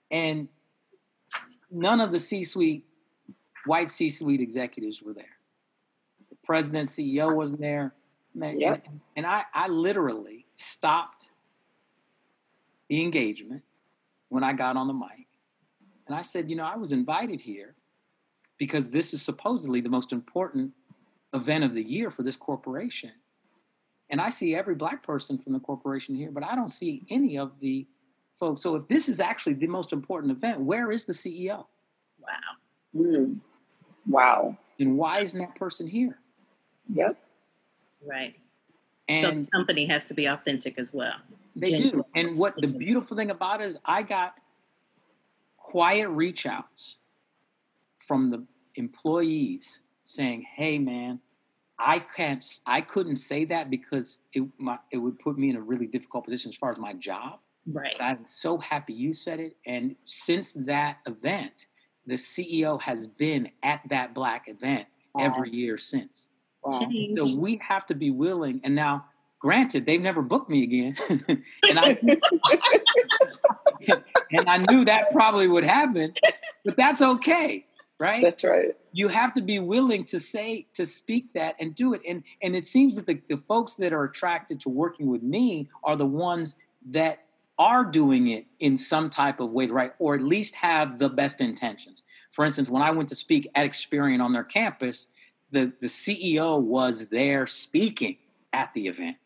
[0.10, 0.48] And
[1.72, 2.86] none of the C-suite,
[3.66, 5.38] white C-suite executives were there.
[6.30, 7.94] The president, CEO wasn't there.
[8.36, 8.88] Man, Yep.
[9.16, 11.30] And I, I literally stopped
[12.90, 13.64] the engagement
[14.30, 15.28] when I got on the mic,
[16.08, 17.76] and I said, "You know, I was invited here
[18.58, 20.74] because this is supposedly the most important
[21.34, 23.12] event of the year for this corporation."
[24.10, 27.38] And I see every black person from the corporation here, but I don't see any
[27.38, 27.88] of the
[28.40, 28.62] folks.
[28.62, 31.66] So if this is actually the most important event, where is the CEO?
[32.20, 32.56] Wow.
[32.96, 33.40] Mm.
[34.08, 34.58] Wow.
[34.80, 36.20] And why isn't that person here?
[36.94, 37.18] Yep.
[38.06, 38.36] Right.
[39.08, 41.16] And so the company has to be authentic as well.
[41.56, 42.06] they do.
[42.16, 44.36] And what the beautiful thing about it is I got
[45.58, 46.96] quiet reach outs
[48.08, 48.44] from the
[48.76, 51.20] employees saying, "Hey man,
[51.78, 55.62] I can't I couldn't say that because it my, it would put me in a
[55.62, 57.40] really difficult position as far as my job.
[57.68, 57.96] Right.
[57.98, 59.56] But I'm so happy you said it.
[59.66, 61.68] And since that event,
[62.06, 64.88] the CEO has been at that black event
[65.20, 66.28] every year since.
[66.66, 66.80] Wow.
[66.80, 67.18] Change.
[67.18, 68.62] So we have to be willing.
[68.64, 69.06] And now,
[69.40, 71.98] granted, they've never booked me again, and I
[74.32, 76.14] and I knew that probably would happen,
[76.64, 77.66] but that's okay,
[78.00, 78.24] right?
[78.24, 78.76] That's right.
[78.92, 82.56] you have to be willing to say to speak that and do it and and
[82.56, 86.06] it seems that the, the folks that are attracted to working with me are the
[86.06, 86.56] ones
[86.90, 87.26] that
[87.58, 91.42] are doing it in some type of way right or at least have the best
[91.42, 95.08] intentions for instance when i went to speak at experian on their campus
[95.52, 98.18] the the ceo was there speaking
[98.54, 99.18] at the event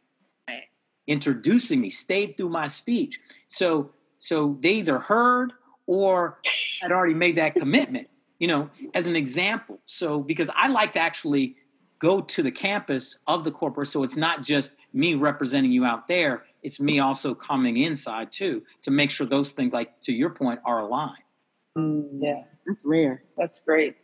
[0.48, 0.64] Right.
[1.08, 5.54] introducing me stayed through my speech so so they either heard
[5.86, 6.40] or
[6.82, 8.08] had already made that commitment
[8.40, 9.80] you know, as an example.
[9.86, 11.58] So, because I like to actually
[12.00, 16.08] go to the campus of the corporate, so it's not just me representing you out
[16.08, 20.30] there, it's me also coming inside too to make sure those things, like to your
[20.30, 21.24] point, are aligned.
[21.78, 22.44] Mm, yeah.
[22.66, 23.24] That's rare.
[23.38, 23.98] That's great.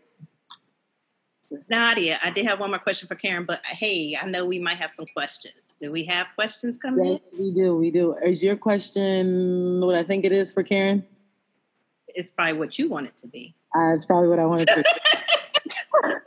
[1.70, 4.78] Nadia, I did have one more question for Karen, but hey, I know we might
[4.78, 5.76] have some questions.
[5.80, 7.12] Do we have questions coming in?
[7.14, 7.76] Yes, we do.
[7.76, 8.16] We do.
[8.26, 11.06] Is your question what I think it is for Karen?
[12.10, 13.56] It's probably what you want it to be.
[13.76, 16.22] Uh, it's probably what I wanted to.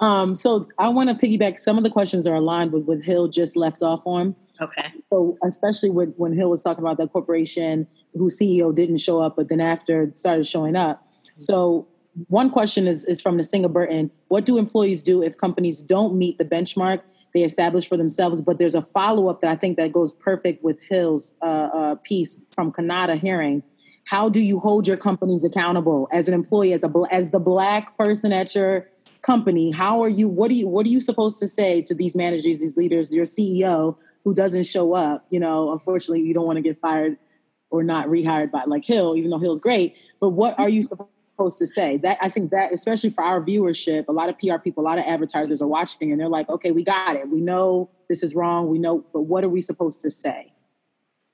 [0.04, 1.58] um, so I want to piggyback.
[1.58, 4.36] Some of the questions are aligned with what Hill just left off on.
[4.60, 4.92] Okay.
[5.10, 9.36] So especially with, when Hill was talking about the corporation whose CEO didn't show up,
[9.36, 11.06] but then after started showing up.
[11.38, 11.88] So
[12.28, 14.10] one question is, is from Nasinga Burton.
[14.28, 17.00] What do employees do if companies don't meet the benchmark
[17.34, 18.40] they establish for themselves?
[18.40, 21.44] But there's a follow-up that I think that goes perfect with Hill's uh,
[21.74, 23.62] uh, piece from Kanata hearing.
[24.06, 27.96] How do you hold your companies accountable as an employee, as a as the black
[27.96, 28.88] person at your
[29.22, 29.70] company?
[29.70, 30.28] How are you?
[30.28, 30.68] What are you?
[30.68, 34.64] What are you supposed to say to these managers, these leaders, your CEO who doesn't
[34.64, 35.24] show up?
[35.30, 37.16] You know, unfortunately, you don't want to get fired
[37.70, 39.96] or not rehired by like Hill, even though Hill's great.
[40.20, 41.96] But what are you supposed to say?
[41.98, 44.98] That I think that especially for our viewership, a lot of PR people, a lot
[44.98, 47.28] of advertisers are watching, and they're like, okay, we got it.
[47.28, 48.68] We know this is wrong.
[48.68, 50.52] We know, but what are we supposed to say?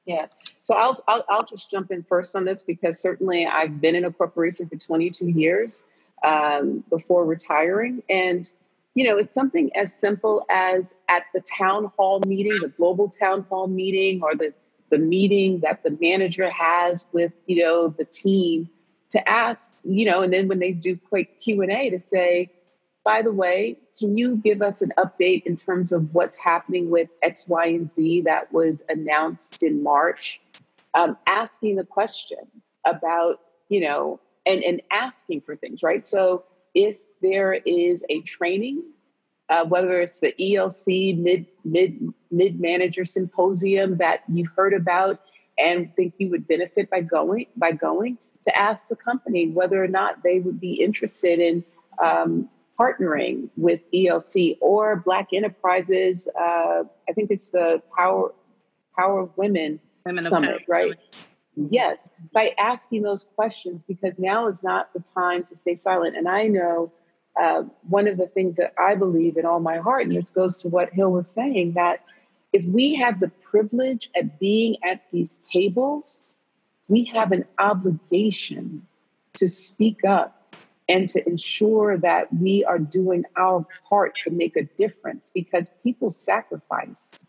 [0.06, 0.26] Yeah.
[0.62, 4.04] So I'll, I'll I'll just jump in first on this because certainly I've been in
[4.04, 5.84] a corporation for 22 years
[6.24, 8.50] um, before retiring, and
[8.94, 13.46] you know it's something as simple as at the town hall meeting, the global town
[13.48, 14.52] hall meeting, or the
[14.90, 18.68] the meeting that the manager has with you know the team
[19.10, 22.50] to ask you know, and then when they do quick Q and A to say,
[23.04, 27.08] by the way, can you give us an update in terms of what's happening with
[27.22, 30.40] X, Y, and Z that was announced in March?
[30.94, 32.38] Um, asking the question
[32.86, 36.04] about, you know, and, and asking for things, right?
[36.04, 36.44] So
[36.74, 38.82] if there is a training,
[39.48, 45.20] uh, whether it's the ELC mid mid mid manager symposium that you heard about
[45.58, 49.88] and think you would benefit by going by going, to ask the company whether or
[49.88, 51.64] not they would be interested in
[52.02, 56.28] um, partnering with ELC or Black Enterprises.
[56.38, 58.32] Uh, I think it's the Power
[58.96, 60.94] Power of Women, Women Summit, right?
[61.56, 66.16] Yes, by asking those questions because now is not the time to stay silent.
[66.16, 66.92] And I know
[67.38, 70.58] uh, one of the things that I believe in all my heart, and this goes
[70.62, 72.04] to what Hill was saying, that
[72.52, 76.22] if we have the privilege of being at these tables,
[76.90, 78.86] we have an obligation
[79.34, 80.56] to speak up
[80.88, 86.10] and to ensure that we are doing our part to make a difference because people
[86.10, 87.24] sacrifice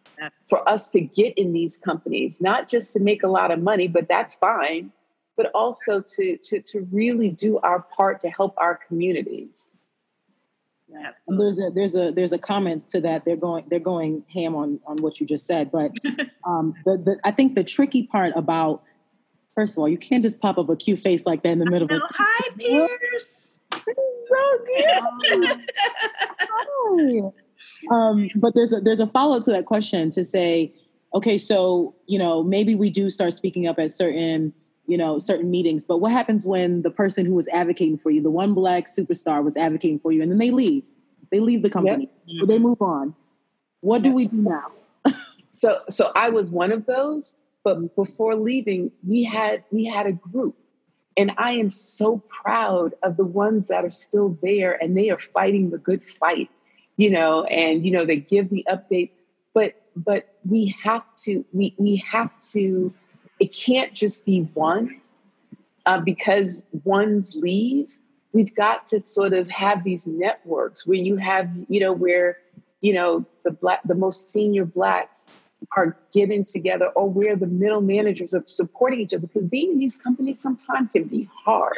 [0.49, 3.87] for us to get in these companies, not just to make a lot of money,
[3.87, 4.91] but that's fine,
[5.37, 9.71] but also to, to, to really do our part to help our communities.
[11.27, 13.23] And there's a there's a there's a comment to that.
[13.23, 15.91] They're going they're going ham on on what you just said, but
[16.45, 18.83] um, the, the I think the tricky part about
[19.61, 21.69] first of all, you can't just pop up a cute face like that in the
[21.69, 22.01] middle of it.
[22.15, 23.41] Hi, Pierce
[24.21, 24.57] so
[26.97, 27.33] good.
[27.91, 30.73] um, but there's a there's a follow to that question to say,
[31.13, 34.53] okay, so you know maybe we do start speaking up at certain
[34.87, 38.21] you know certain meetings, but what happens when the person who was advocating for you,
[38.21, 40.85] the one black superstar, was advocating for you, and then they leave,
[41.31, 42.43] they leave the company, yep.
[42.43, 43.15] or they move on.
[43.81, 44.71] What do we do now?
[45.51, 50.13] so so I was one of those, but before leaving, we had we had a
[50.13, 50.55] group
[51.17, 55.17] and I am so proud of the ones that are still there and they are
[55.17, 56.49] fighting the good fight,
[56.97, 59.15] you know, and you know, they give the updates.
[59.53, 62.93] But but we have to we we have to
[63.39, 65.01] it can't just be one
[65.85, 67.97] uh, because ones leave.
[68.33, 72.37] We've got to sort of have these networks where you have, you know, where,
[72.79, 75.40] you know, the black the most senior blacks
[75.77, 79.79] are getting together or we're the middle managers of supporting each other because being in
[79.79, 81.77] these companies sometimes can be hard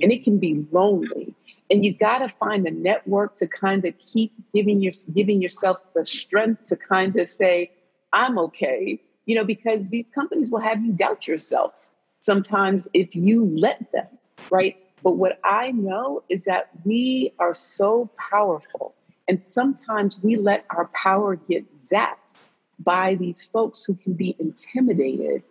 [0.00, 1.34] and it can be lonely.
[1.70, 5.78] And you got to find a network to kind of keep giving your giving yourself
[5.94, 7.70] the strength to kind of say
[8.12, 11.88] i'm okay you know because these companies will have you doubt yourself
[12.20, 14.06] sometimes if you let them
[14.50, 14.76] right?
[15.02, 18.94] But what i know is that we are so powerful
[19.28, 22.36] and sometimes we let our power get zapped
[22.80, 25.42] by these folks who can be intimidated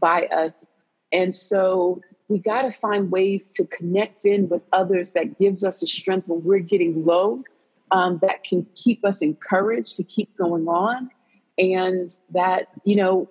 [0.00, 0.66] by us.
[1.12, 5.82] And so we got to find ways to connect in with others that gives us
[5.82, 7.42] a strength when we're getting low,
[7.90, 11.10] um, that can keep us encouraged to keep going on.
[11.58, 13.28] And that, you know,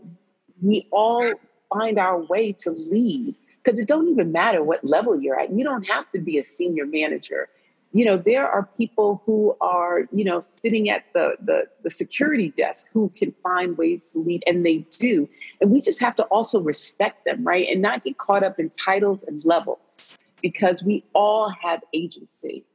[0.62, 1.34] we all
[1.74, 5.52] find our way to lead because it don't even matter what level you're at.
[5.52, 7.50] You don't have to be a senior manager
[7.94, 12.50] you know there are people who are you know sitting at the, the the security
[12.50, 15.30] desk who can find ways to lead and they do
[15.62, 18.70] and we just have to also respect them right and not get caught up in
[18.70, 22.66] titles and levels because we all have agency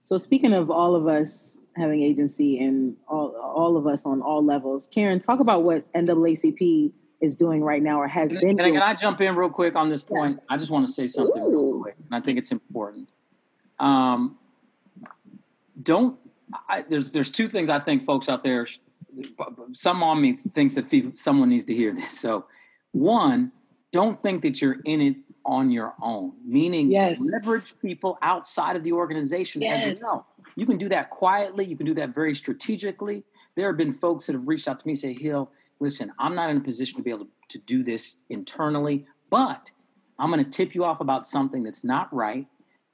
[0.00, 4.42] so speaking of all of us having agency and all, all of us on all
[4.44, 8.56] levels karen talk about what naacp is doing right now or has can, been can,
[8.58, 8.74] doing.
[8.74, 10.34] can I jump in real quick on this point?
[10.34, 10.40] Yes.
[10.48, 11.50] I just want to say something Ooh.
[11.72, 13.08] real quick, and I think it's important.
[13.80, 14.38] Um,
[15.82, 16.18] don't
[16.68, 18.66] I, there's there's two things I think folks out there.
[19.72, 22.18] Some on me thinks that people, someone needs to hear this.
[22.18, 22.46] So,
[22.92, 23.52] one,
[23.90, 26.32] don't think that you're in it on your own.
[26.44, 27.20] Meaning, yes.
[27.32, 29.62] leverage people outside of the organization.
[29.62, 29.86] Yes.
[29.86, 30.26] As you know,
[30.56, 31.64] you can do that quietly.
[31.64, 33.24] You can do that very strategically.
[33.56, 35.50] There have been folks that have reached out to me and say, "Hill,
[35.80, 39.70] listen, I'm not in a position to be able to, to do this internally, but
[40.18, 42.46] I'm going to tip you off about something that's not right,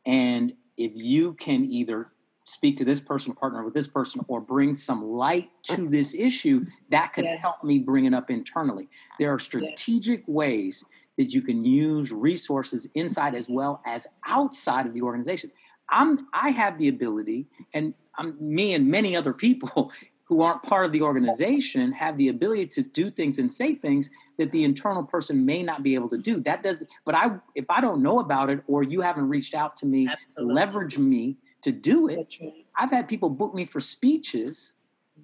[0.06, 2.08] and if you can either
[2.44, 6.64] speak to this person, partner with this person, or bring some light to this issue,
[6.90, 7.40] that could yes.
[7.40, 8.88] help me bring it up internally.
[9.18, 10.28] There are strategic yes.
[10.28, 10.84] ways
[11.16, 15.50] that you can use resources inside as well as outside of the organization.
[15.90, 19.92] I'm I have the ability, and I'm, me and many other people
[20.24, 24.08] who aren't part of the organization have the ability to do things and say things
[24.38, 26.40] that the internal person may not be able to do.
[26.40, 29.76] That does, but I if I don't know about it or you haven't reached out
[29.78, 30.54] to me, Absolutely.
[30.54, 32.36] leverage me to do it.
[32.40, 32.66] Right.
[32.76, 34.74] I've had people book me for speeches.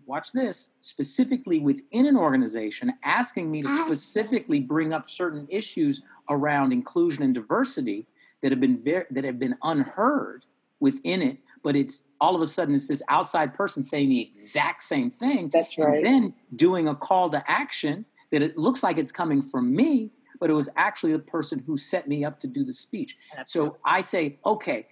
[0.07, 3.85] Watch this specifically within an organization, asking me to ah.
[3.87, 8.07] specifically bring up certain issues around inclusion and diversity
[8.43, 10.45] that have been very, that have been unheard
[10.81, 14.83] within it but it's all of a sudden it's this outside person saying the exact
[14.83, 15.51] same thing.
[15.53, 15.97] That's right.
[15.99, 20.11] And then doing a call to action that it looks like it's coming from me,
[20.39, 23.17] but it was actually the person who set me up to do the speech.
[23.45, 24.87] So I say, okay,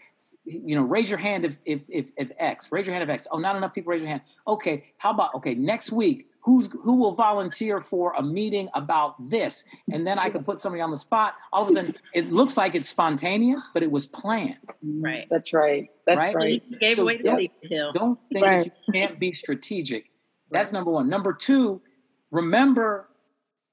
[0.45, 2.71] you know, raise your hand if, if if if X.
[2.73, 3.27] Raise your hand if X.
[3.31, 4.23] Oh, not enough people raise your hand.
[4.47, 6.29] Okay, how about okay next week?
[6.49, 9.65] Who's who will volunteer for a meeting about this?
[9.93, 11.35] And then I can put somebody on the spot.
[11.53, 14.57] All of a sudden, it looks like it's spontaneous, but it was planned.
[14.83, 15.27] Right.
[15.31, 15.91] That's right.
[16.07, 16.35] That's Right?
[16.35, 16.63] right.
[16.67, 17.93] You gave So away the don't- lead, Hill.
[17.93, 18.65] Don't think Right.
[18.65, 20.07] that you can't be strategic.
[20.51, 21.07] That's number one.
[21.11, 21.83] Number two,
[22.31, 23.11] remember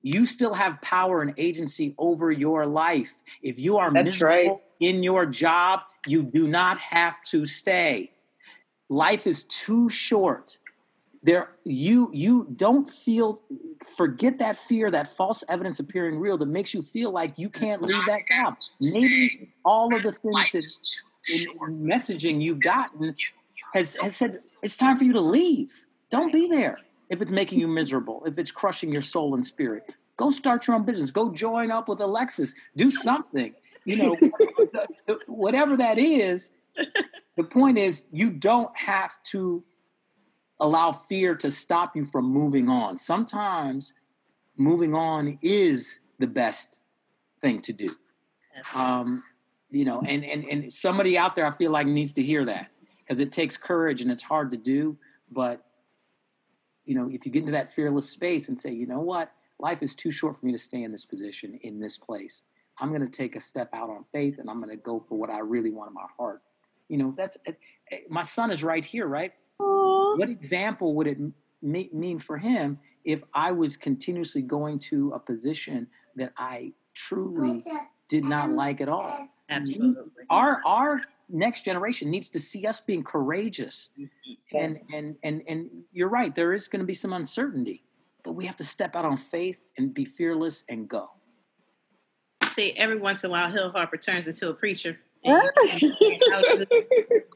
[0.02, 3.14] you still have power and agency over your life.
[3.42, 4.62] If you are That's miserable right.
[4.82, 8.12] in your job, you do not have to stay.
[8.90, 10.58] Life is too short.
[11.26, 13.42] There, you you don't feel.
[13.98, 17.82] Forget that fear, that false evidence appearing real that makes you feel like you can't
[17.82, 18.58] leave that job.
[18.80, 21.04] Maybe all of the things that
[21.34, 23.16] in messaging you've gotten
[23.74, 25.74] has, has said it's time for you to leave.
[26.12, 26.78] Don't be there
[27.10, 29.94] if it's making you miserable, if it's crushing your soul and spirit.
[30.18, 31.10] Go start your own business.
[31.10, 32.54] Go join up with Alexis.
[32.76, 33.54] Do something.
[33.86, 34.18] You know,
[35.28, 36.52] whatever that is.
[37.36, 39.64] The point is, you don't have to
[40.60, 42.98] allow fear to stop you from moving on.
[42.98, 43.94] Sometimes
[44.58, 46.80] moving on is the best
[47.42, 47.96] thing to do.
[48.74, 49.24] Um,
[49.70, 52.68] you know, and, and and somebody out there I feel like needs to hear that
[53.00, 54.98] because it takes courage and it's hard to do.
[55.32, 55.66] But
[56.86, 59.82] you know, if you get into that fearless space and say, you know what, life
[59.82, 62.44] is too short for me to stay in this position in this place.
[62.78, 65.18] I'm going to take a step out on faith and I'm going to go for
[65.18, 66.42] what I really want in my heart.
[66.90, 67.54] You know, that's eh,
[67.92, 69.34] eh, my son is right here, right?
[70.18, 75.20] What example would it m- mean for him if I was continuously going to a
[75.20, 77.64] position that I truly
[78.08, 79.28] did not like at all?
[79.50, 80.24] Absolutely.
[80.30, 83.90] Our our next generation needs to see us being courageous.
[84.00, 84.58] Mm-hmm.
[84.58, 87.84] And and and and you're right, there is going to be some uncertainty,
[88.24, 91.10] but we have to step out on faith and be fearless and go.
[92.48, 94.98] See, every once in a while, Hill Harper turns into a preacher.
[96.32, 96.66] Hallelujah.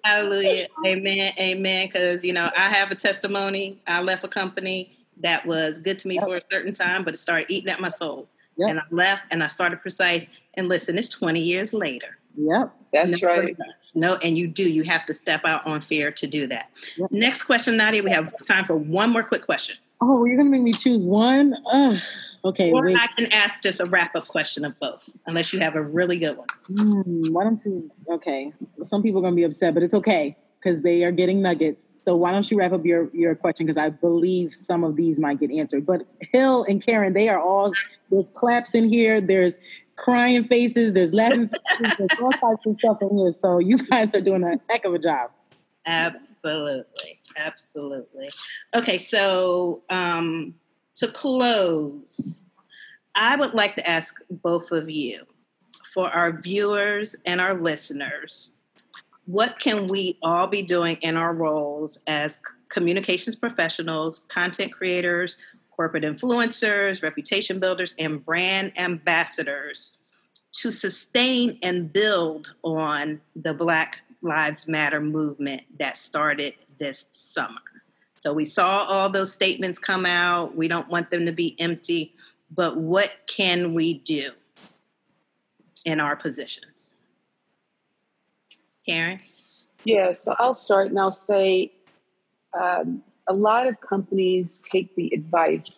[0.03, 0.67] Hallelujah.
[0.85, 1.33] Amen.
[1.39, 1.87] Amen.
[1.87, 3.79] Because, you know, I have a testimony.
[3.87, 7.17] I left a company that was good to me for a certain time, but it
[7.17, 8.29] started eating at my soul.
[8.57, 8.69] Yep.
[8.69, 10.39] And I left and I started Precise.
[10.55, 12.17] And listen, it's 20 years later.
[12.37, 12.73] Yep.
[12.93, 13.45] That's No right.
[13.45, 13.95] regrets.
[13.95, 14.69] No, and you do.
[14.71, 16.69] You have to step out on fear to do that.
[16.97, 17.11] Yep.
[17.11, 18.03] Next question, Nadia.
[18.03, 19.77] We have time for one more quick question.
[20.01, 21.55] Oh, you're gonna make me choose one.
[21.73, 21.97] Ugh.
[22.45, 22.97] Okay, Or wait.
[22.99, 26.17] I can ask just a wrap up question of both, unless you have a really
[26.17, 26.47] good one.
[26.67, 27.91] Hmm, why don't you?
[28.09, 31.93] Okay, some people are gonna be upset, but it's okay because they are getting nuggets.
[32.05, 33.65] So why don't you wrap up your your question?
[33.65, 35.85] Because I believe some of these might get answered.
[35.85, 37.71] But Hill and Karen, they are all
[38.09, 39.21] there's claps in here.
[39.21, 39.57] There's
[39.95, 40.93] crying faces.
[40.93, 41.95] There's laughing faces.
[41.97, 43.31] There's all types of stuff in here.
[43.31, 45.31] So you guys are doing a heck of a job.
[45.85, 47.19] Absolutely.
[47.37, 48.29] Absolutely.
[48.75, 50.53] Okay, so um,
[50.99, 52.43] to close,
[53.15, 55.25] I would like to ask both of you
[55.93, 58.53] for our viewers and our listeners
[59.25, 62.39] what can we all be doing in our roles as
[62.69, 65.37] communications professionals, content creators,
[65.69, 69.97] corporate influencers, reputation builders, and brand ambassadors
[70.51, 77.61] to sustain and build on the Black Lives Matter movement that started this summer.
[78.19, 80.55] So we saw all those statements come out.
[80.55, 82.13] We don't want them to be empty,
[82.51, 84.31] but what can we do
[85.85, 86.95] in our positions?
[88.85, 89.19] Karen?
[89.85, 91.71] Yeah, so I'll start and I'll say
[92.59, 95.71] um, a lot of companies take the advice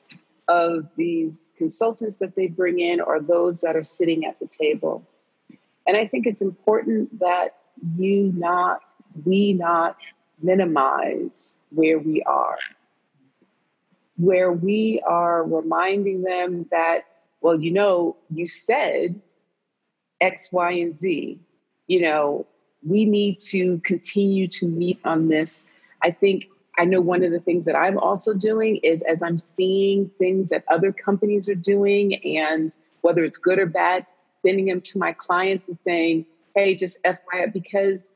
[0.48, 5.08] of these consultants that they bring in or those that are sitting at the table.
[5.86, 7.58] And I think it's important that
[7.96, 8.82] you not,
[9.26, 9.98] we not
[10.44, 12.58] minimize where we are,
[14.18, 17.06] where we are reminding them that,
[17.42, 19.20] well, you know, you said
[20.20, 21.40] X, Y, and Z.
[21.88, 22.46] You know,
[22.88, 25.66] we need to continue to meet on this.
[26.04, 29.38] I think I know one of the things that I'm also doing is as I'm
[29.38, 34.06] seeing things that other companies are doing, and whether it's good or bad,
[34.44, 36.26] sending them to my clients and saying,
[36.56, 38.12] hey, just FYI, because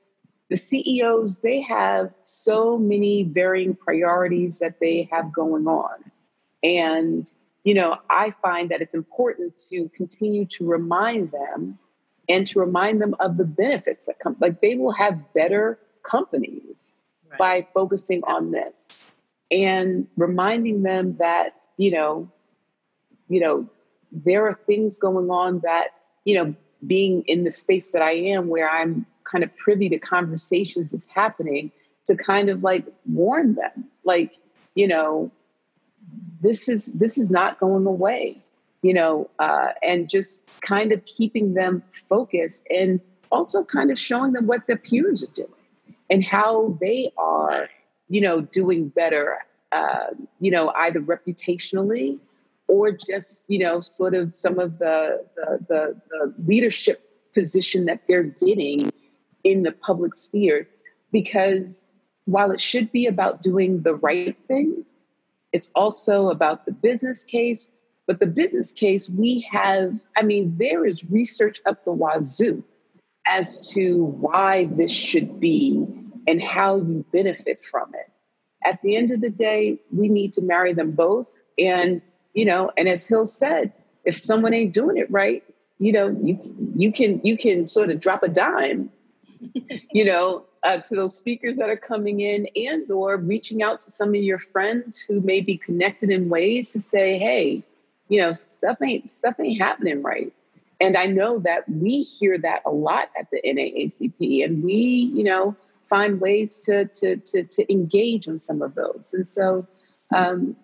[0.49, 6.11] the CEOs, they have so many varying priorities that they have going on.
[6.63, 7.31] And,
[7.63, 11.79] you know, I find that it's important to continue to remind them
[12.29, 14.35] and to remind them of the benefits that come.
[14.39, 16.95] Like they will have better companies
[17.37, 19.03] by focusing on this
[19.51, 22.31] and reminding them that, you know,
[23.27, 23.67] you know,
[24.11, 25.87] there are things going on that,
[26.23, 29.99] you know, being in the space that I am where I'm kind of privy to
[29.99, 31.71] conversations that's happening
[32.05, 34.37] to kind of like warn them, like,
[34.75, 35.31] you know,
[36.41, 38.37] this is this is not going away,
[38.81, 43.01] you know, uh, and just kind of keeping them focused and
[43.31, 45.49] also kind of showing them what their peers are doing
[46.09, 47.67] and how they are,
[48.09, 49.39] you know, doing better,
[49.71, 50.07] uh,
[50.39, 52.19] you know, either reputationally
[52.67, 57.01] or just, you know, sort of some of the, the, the, the leadership
[57.33, 58.91] position that they're getting
[59.45, 60.67] in the public sphere.
[61.13, 61.85] Because
[62.25, 64.83] while it should be about doing the right thing,
[65.53, 67.69] it's also about the business case.
[68.07, 72.63] But the business case, we have, I mean, there is research up the wazoo
[73.25, 75.83] as to why this should be
[76.27, 78.11] and how you benefit from it.
[78.63, 81.31] At the end of the day, we need to marry them both.
[81.57, 82.01] And,
[82.33, 83.71] you know, and as Hill said,
[84.03, 85.43] if someone ain't doing it right,
[85.79, 86.39] you know, you
[86.75, 88.89] you can you can sort of drop a dime,
[89.91, 93.91] you know, uh, to those speakers that are coming in, and or reaching out to
[93.91, 97.63] some of your friends who may be connected in ways to say, hey,
[98.09, 100.33] you know, stuff ain't stuff ain't happening right.
[100.81, 105.23] And I know that we hear that a lot at the NAACP, and we, you
[105.23, 105.55] know,
[105.89, 109.13] find ways to to to, to engage on some of those.
[109.13, 109.67] And so,
[110.13, 110.55] um,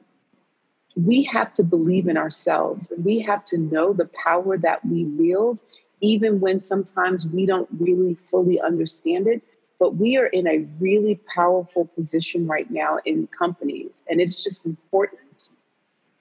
[0.95, 5.05] we have to believe in ourselves, and we have to know the power that we
[5.05, 5.61] wield,
[6.01, 9.41] even when sometimes we don't really fully understand it.
[9.79, 14.65] But we are in a really powerful position right now in companies, and it's just
[14.65, 15.49] important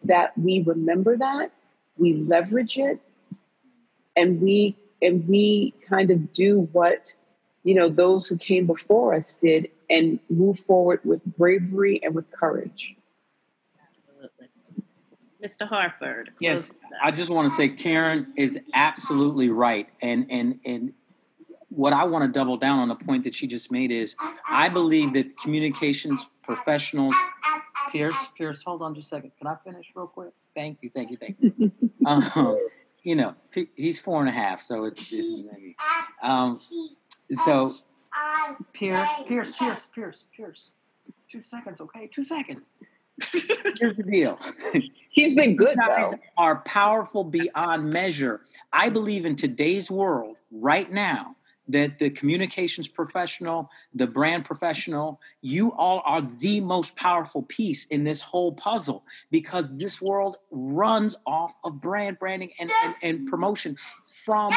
[0.02, 1.52] that we remember that,
[1.98, 3.00] we leverage it,
[4.16, 7.14] and we and we kind of do what
[7.64, 12.30] you know those who came before us did and move forward with bravery and with
[12.30, 12.96] courage
[15.42, 16.72] mr harper yes
[17.02, 20.92] i just want to say karen is absolutely right and and and
[21.68, 24.14] what i want to double down on the point that she just made is
[24.48, 27.14] i believe that communications professionals
[27.90, 31.10] pierce pierce hold on just a second can i finish real quick thank you thank
[31.10, 31.72] you thank you
[32.06, 32.58] um,
[33.02, 33.34] you know,
[33.76, 35.76] he's four and a half, so it's, it's maybe.
[36.22, 36.58] Um,
[37.44, 37.74] so,
[38.72, 40.64] Pierce, Pierce, Pierce, Pierce, Pierce.
[41.30, 42.08] Two seconds, okay?
[42.12, 42.76] Two seconds.
[43.78, 44.38] Here's the deal.
[45.10, 45.76] He's been good.
[45.76, 48.42] You guys are powerful beyond measure.
[48.72, 51.36] I believe in today's world, right now,
[51.70, 58.04] that the communications professional, the brand professional, you all are the most powerful piece in
[58.04, 63.76] this whole puzzle because this world runs off of brand branding and, and, and promotion
[64.04, 64.52] from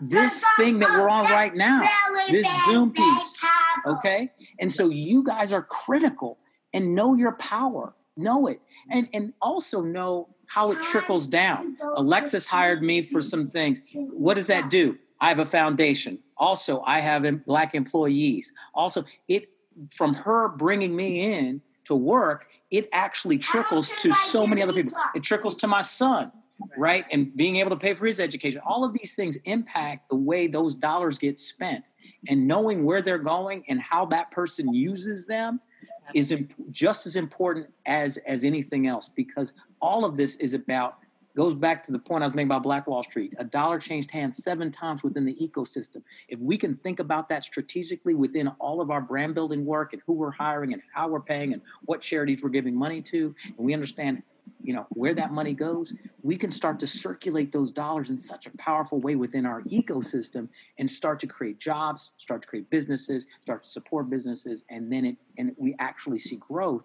[0.00, 1.88] this thing that we're on right now,
[2.28, 3.36] this Zoom piece.
[3.86, 4.30] Okay.
[4.58, 6.38] And so you guys are critical
[6.72, 8.60] and know your power, know it,
[8.90, 11.76] and, and also know how it trickles down.
[11.96, 13.82] Alexis hired me for some things.
[13.94, 14.98] What does that do?
[15.20, 16.18] I have a foundation.
[16.36, 18.52] Also, I have black employees.
[18.74, 19.48] Also, it
[19.90, 24.92] from her bringing me in to work, it actually trickles to so many other people.
[25.14, 26.32] It trickles to my son,
[26.76, 27.04] right?
[27.10, 28.60] And being able to pay for his education.
[28.66, 31.86] All of these things impact the way those dollars get spent.
[32.28, 35.60] And knowing where they're going and how that person uses them
[36.14, 36.34] is
[36.70, 40.98] just as important as as anything else because all of this is about
[41.36, 43.34] goes back to the point I was making about Black Wall Street.
[43.38, 46.02] A dollar changed hands seven times within the ecosystem.
[46.28, 50.02] If we can think about that strategically within all of our brand building work and
[50.06, 53.56] who we're hiring and how we're paying and what charities we're giving money to, and
[53.58, 54.22] we understand,
[54.62, 58.46] you know, where that money goes, we can start to circulate those dollars in such
[58.46, 60.48] a powerful way within our ecosystem
[60.78, 65.04] and start to create jobs, start to create businesses, start to support businesses, and then
[65.04, 66.84] it and we actually see growth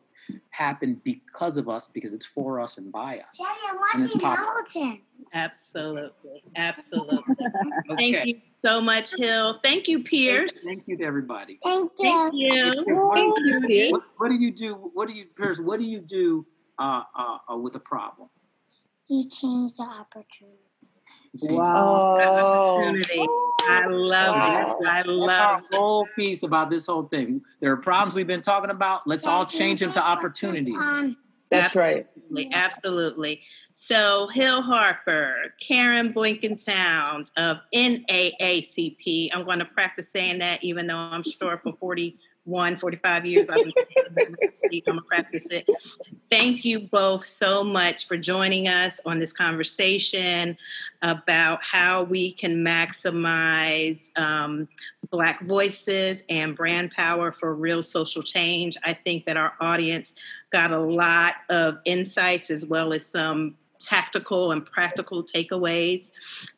[0.50, 3.38] happen because of us, because it's for us and by us.
[3.38, 5.02] Daddy, I'm watching Hamilton.
[5.34, 6.44] Absolutely.
[6.56, 7.36] Absolutely.
[7.92, 8.12] okay.
[8.12, 9.60] Thank you so much, Hill.
[9.64, 10.52] Thank you, Pierce.
[10.64, 11.60] Thank you to everybody.
[11.64, 12.12] Thank you.
[12.12, 13.12] Thank you.
[13.14, 13.92] Thank you, Pierce.
[13.92, 14.74] What, what, do you do?
[14.94, 16.46] What do you, Pierce, what do you do
[16.80, 18.30] uh, uh, uh, with a problem?
[19.08, 20.58] You change the opportunity.
[21.42, 22.80] Wow.
[22.80, 23.26] Opportunity.
[23.70, 24.78] I love wow.
[24.80, 24.88] it.
[24.88, 27.42] I love the whole piece about this whole thing.
[27.60, 29.06] There are problems we've been talking about.
[29.08, 30.82] Let's all change them to opportunities.
[31.50, 32.06] That's right.
[32.16, 33.42] Absolutely, absolutely.
[33.74, 39.30] So Hill Harper, Karen Boykintown of NAACP.
[39.34, 42.18] I'm going to practice saying that, even though I'm sure for 40
[42.48, 43.58] one 45 years I've
[44.16, 44.36] been
[44.72, 45.68] I'm gonna practice it.
[46.30, 50.58] Thank you both so much for joining us on this conversation
[51.02, 54.68] about how we can maximize um,
[55.10, 58.76] Black voices and brand power for real social change.
[58.84, 60.16] I think that our audience
[60.50, 66.12] got a lot of insights as well as some tactical and practical takeaways.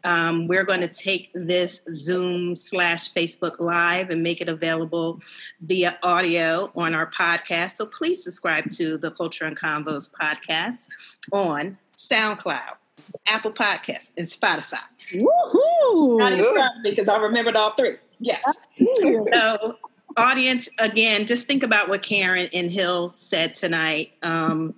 [0.04, 5.20] Um, we're going to take this Zoom slash Facebook Live and make it available
[5.62, 7.74] via audio on our podcast.
[7.74, 10.88] So please subscribe to the Culture and Convos podcast
[11.32, 12.76] on SoundCloud,
[13.28, 14.80] Apple Podcasts, and Spotify.
[15.14, 16.20] Woohoo!
[16.20, 17.98] Not in front because I remembered all three.
[18.20, 18.44] Yes.
[19.34, 19.78] so,
[20.18, 24.12] audience, again, just think about what Karen and Hill said tonight.
[24.22, 24.76] Um,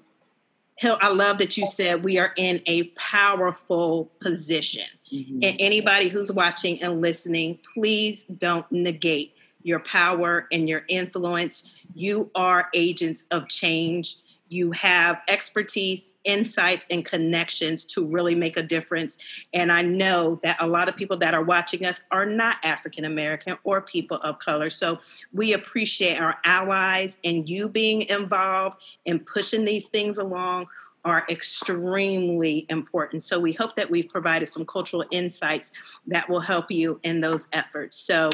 [0.82, 4.88] Hill, I love that you said we are in a powerful position.
[5.14, 5.44] Mm-hmm.
[5.44, 11.70] And anybody who's watching and listening, please don't negate your power and your influence.
[11.94, 14.18] You are agents of change
[14.52, 19.18] you have expertise, insights, and connections to really make a difference.
[19.54, 23.06] And I know that a lot of people that are watching us are not African
[23.06, 24.70] American or people of color.
[24.70, 25.00] So
[25.32, 30.68] we appreciate our allies and you being involved in pushing these things along
[31.06, 33.24] are extremely important.
[33.24, 35.72] So we hope that we've provided some cultural insights
[36.08, 37.96] that will help you in those efforts.
[37.96, 38.30] So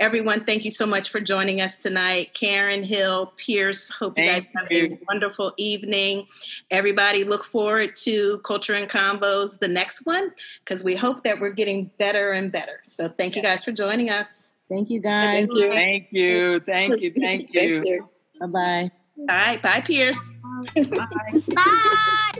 [0.00, 2.32] Everyone, thank you so much for joining us tonight.
[2.34, 4.94] Karen Hill, Pierce, hope you guys have you.
[4.94, 6.26] a wonderful evening.
[6.70, 10.32] Everybody, look forward to Culture and Convos, the next one,
[10.64, 12.80] because we hope that we're getting better and better.
[12.84, 14.50] So thank you guys for joining us.
[14.68, 15.26] Thank you, guys.
[15.26, 15.70] Thank you.
[15.70, 16.60] Thank you.
[16.60, 17.12] Thank you.
[17.12, 18.08] Thank you.
[18.40, 18.90] Bye bye.
[19.26, 19.60] Bye.
[19.62, 20.30] Bye, Pierce.
[20.74, 21.40] Bye.
[21.54, 22.32] Bye.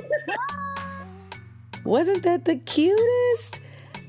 [1.84, 3.60] Wasn't that the cutest?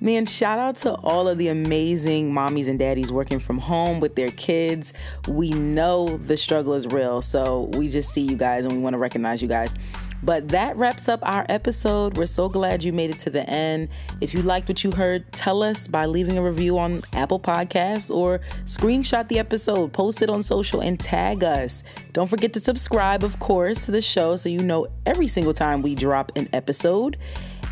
[0.03, 4.15] Man, shout out to all of the amazing mommies and daddies working from home with
[4.15, 4.91] their kids.
[5.29, 8.95] We know the struggle is real, so we just see you guys and we want
[8.95, 9.73] to recognize you guys.
[10.21, 12.17] But that wraps up our episode.
[12.17, 13.87] We're so glad you made it to the end.
[14.19, 18.13] If you liked what you heard, tell us by leaving a review on Apple Podcasts
[18.13, 21.81] or screenshot the episode, post it on social, and tag us.
[22.11, 25.81] Don't forget to subscribe, of course, to the show so you know every single time
[25.81, 27.17] we drop an episode.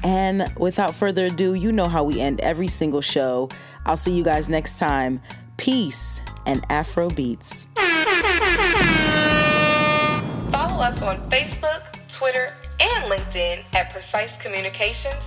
[0.03, 3.49] And without further ado, you know how we end every single show.
[3.85, 5.21] I'll see you guys next time.
[5.57, 7.67] Peace and Afro beats.
[10.51, 15.23] Follow us on Facebook, Twitter, and LinkedIn at Precise Communications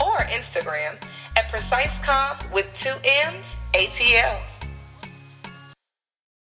[0.00, 1.00] or Instagram
[1.36, 4.55] at PreciseComm with two M's ATL.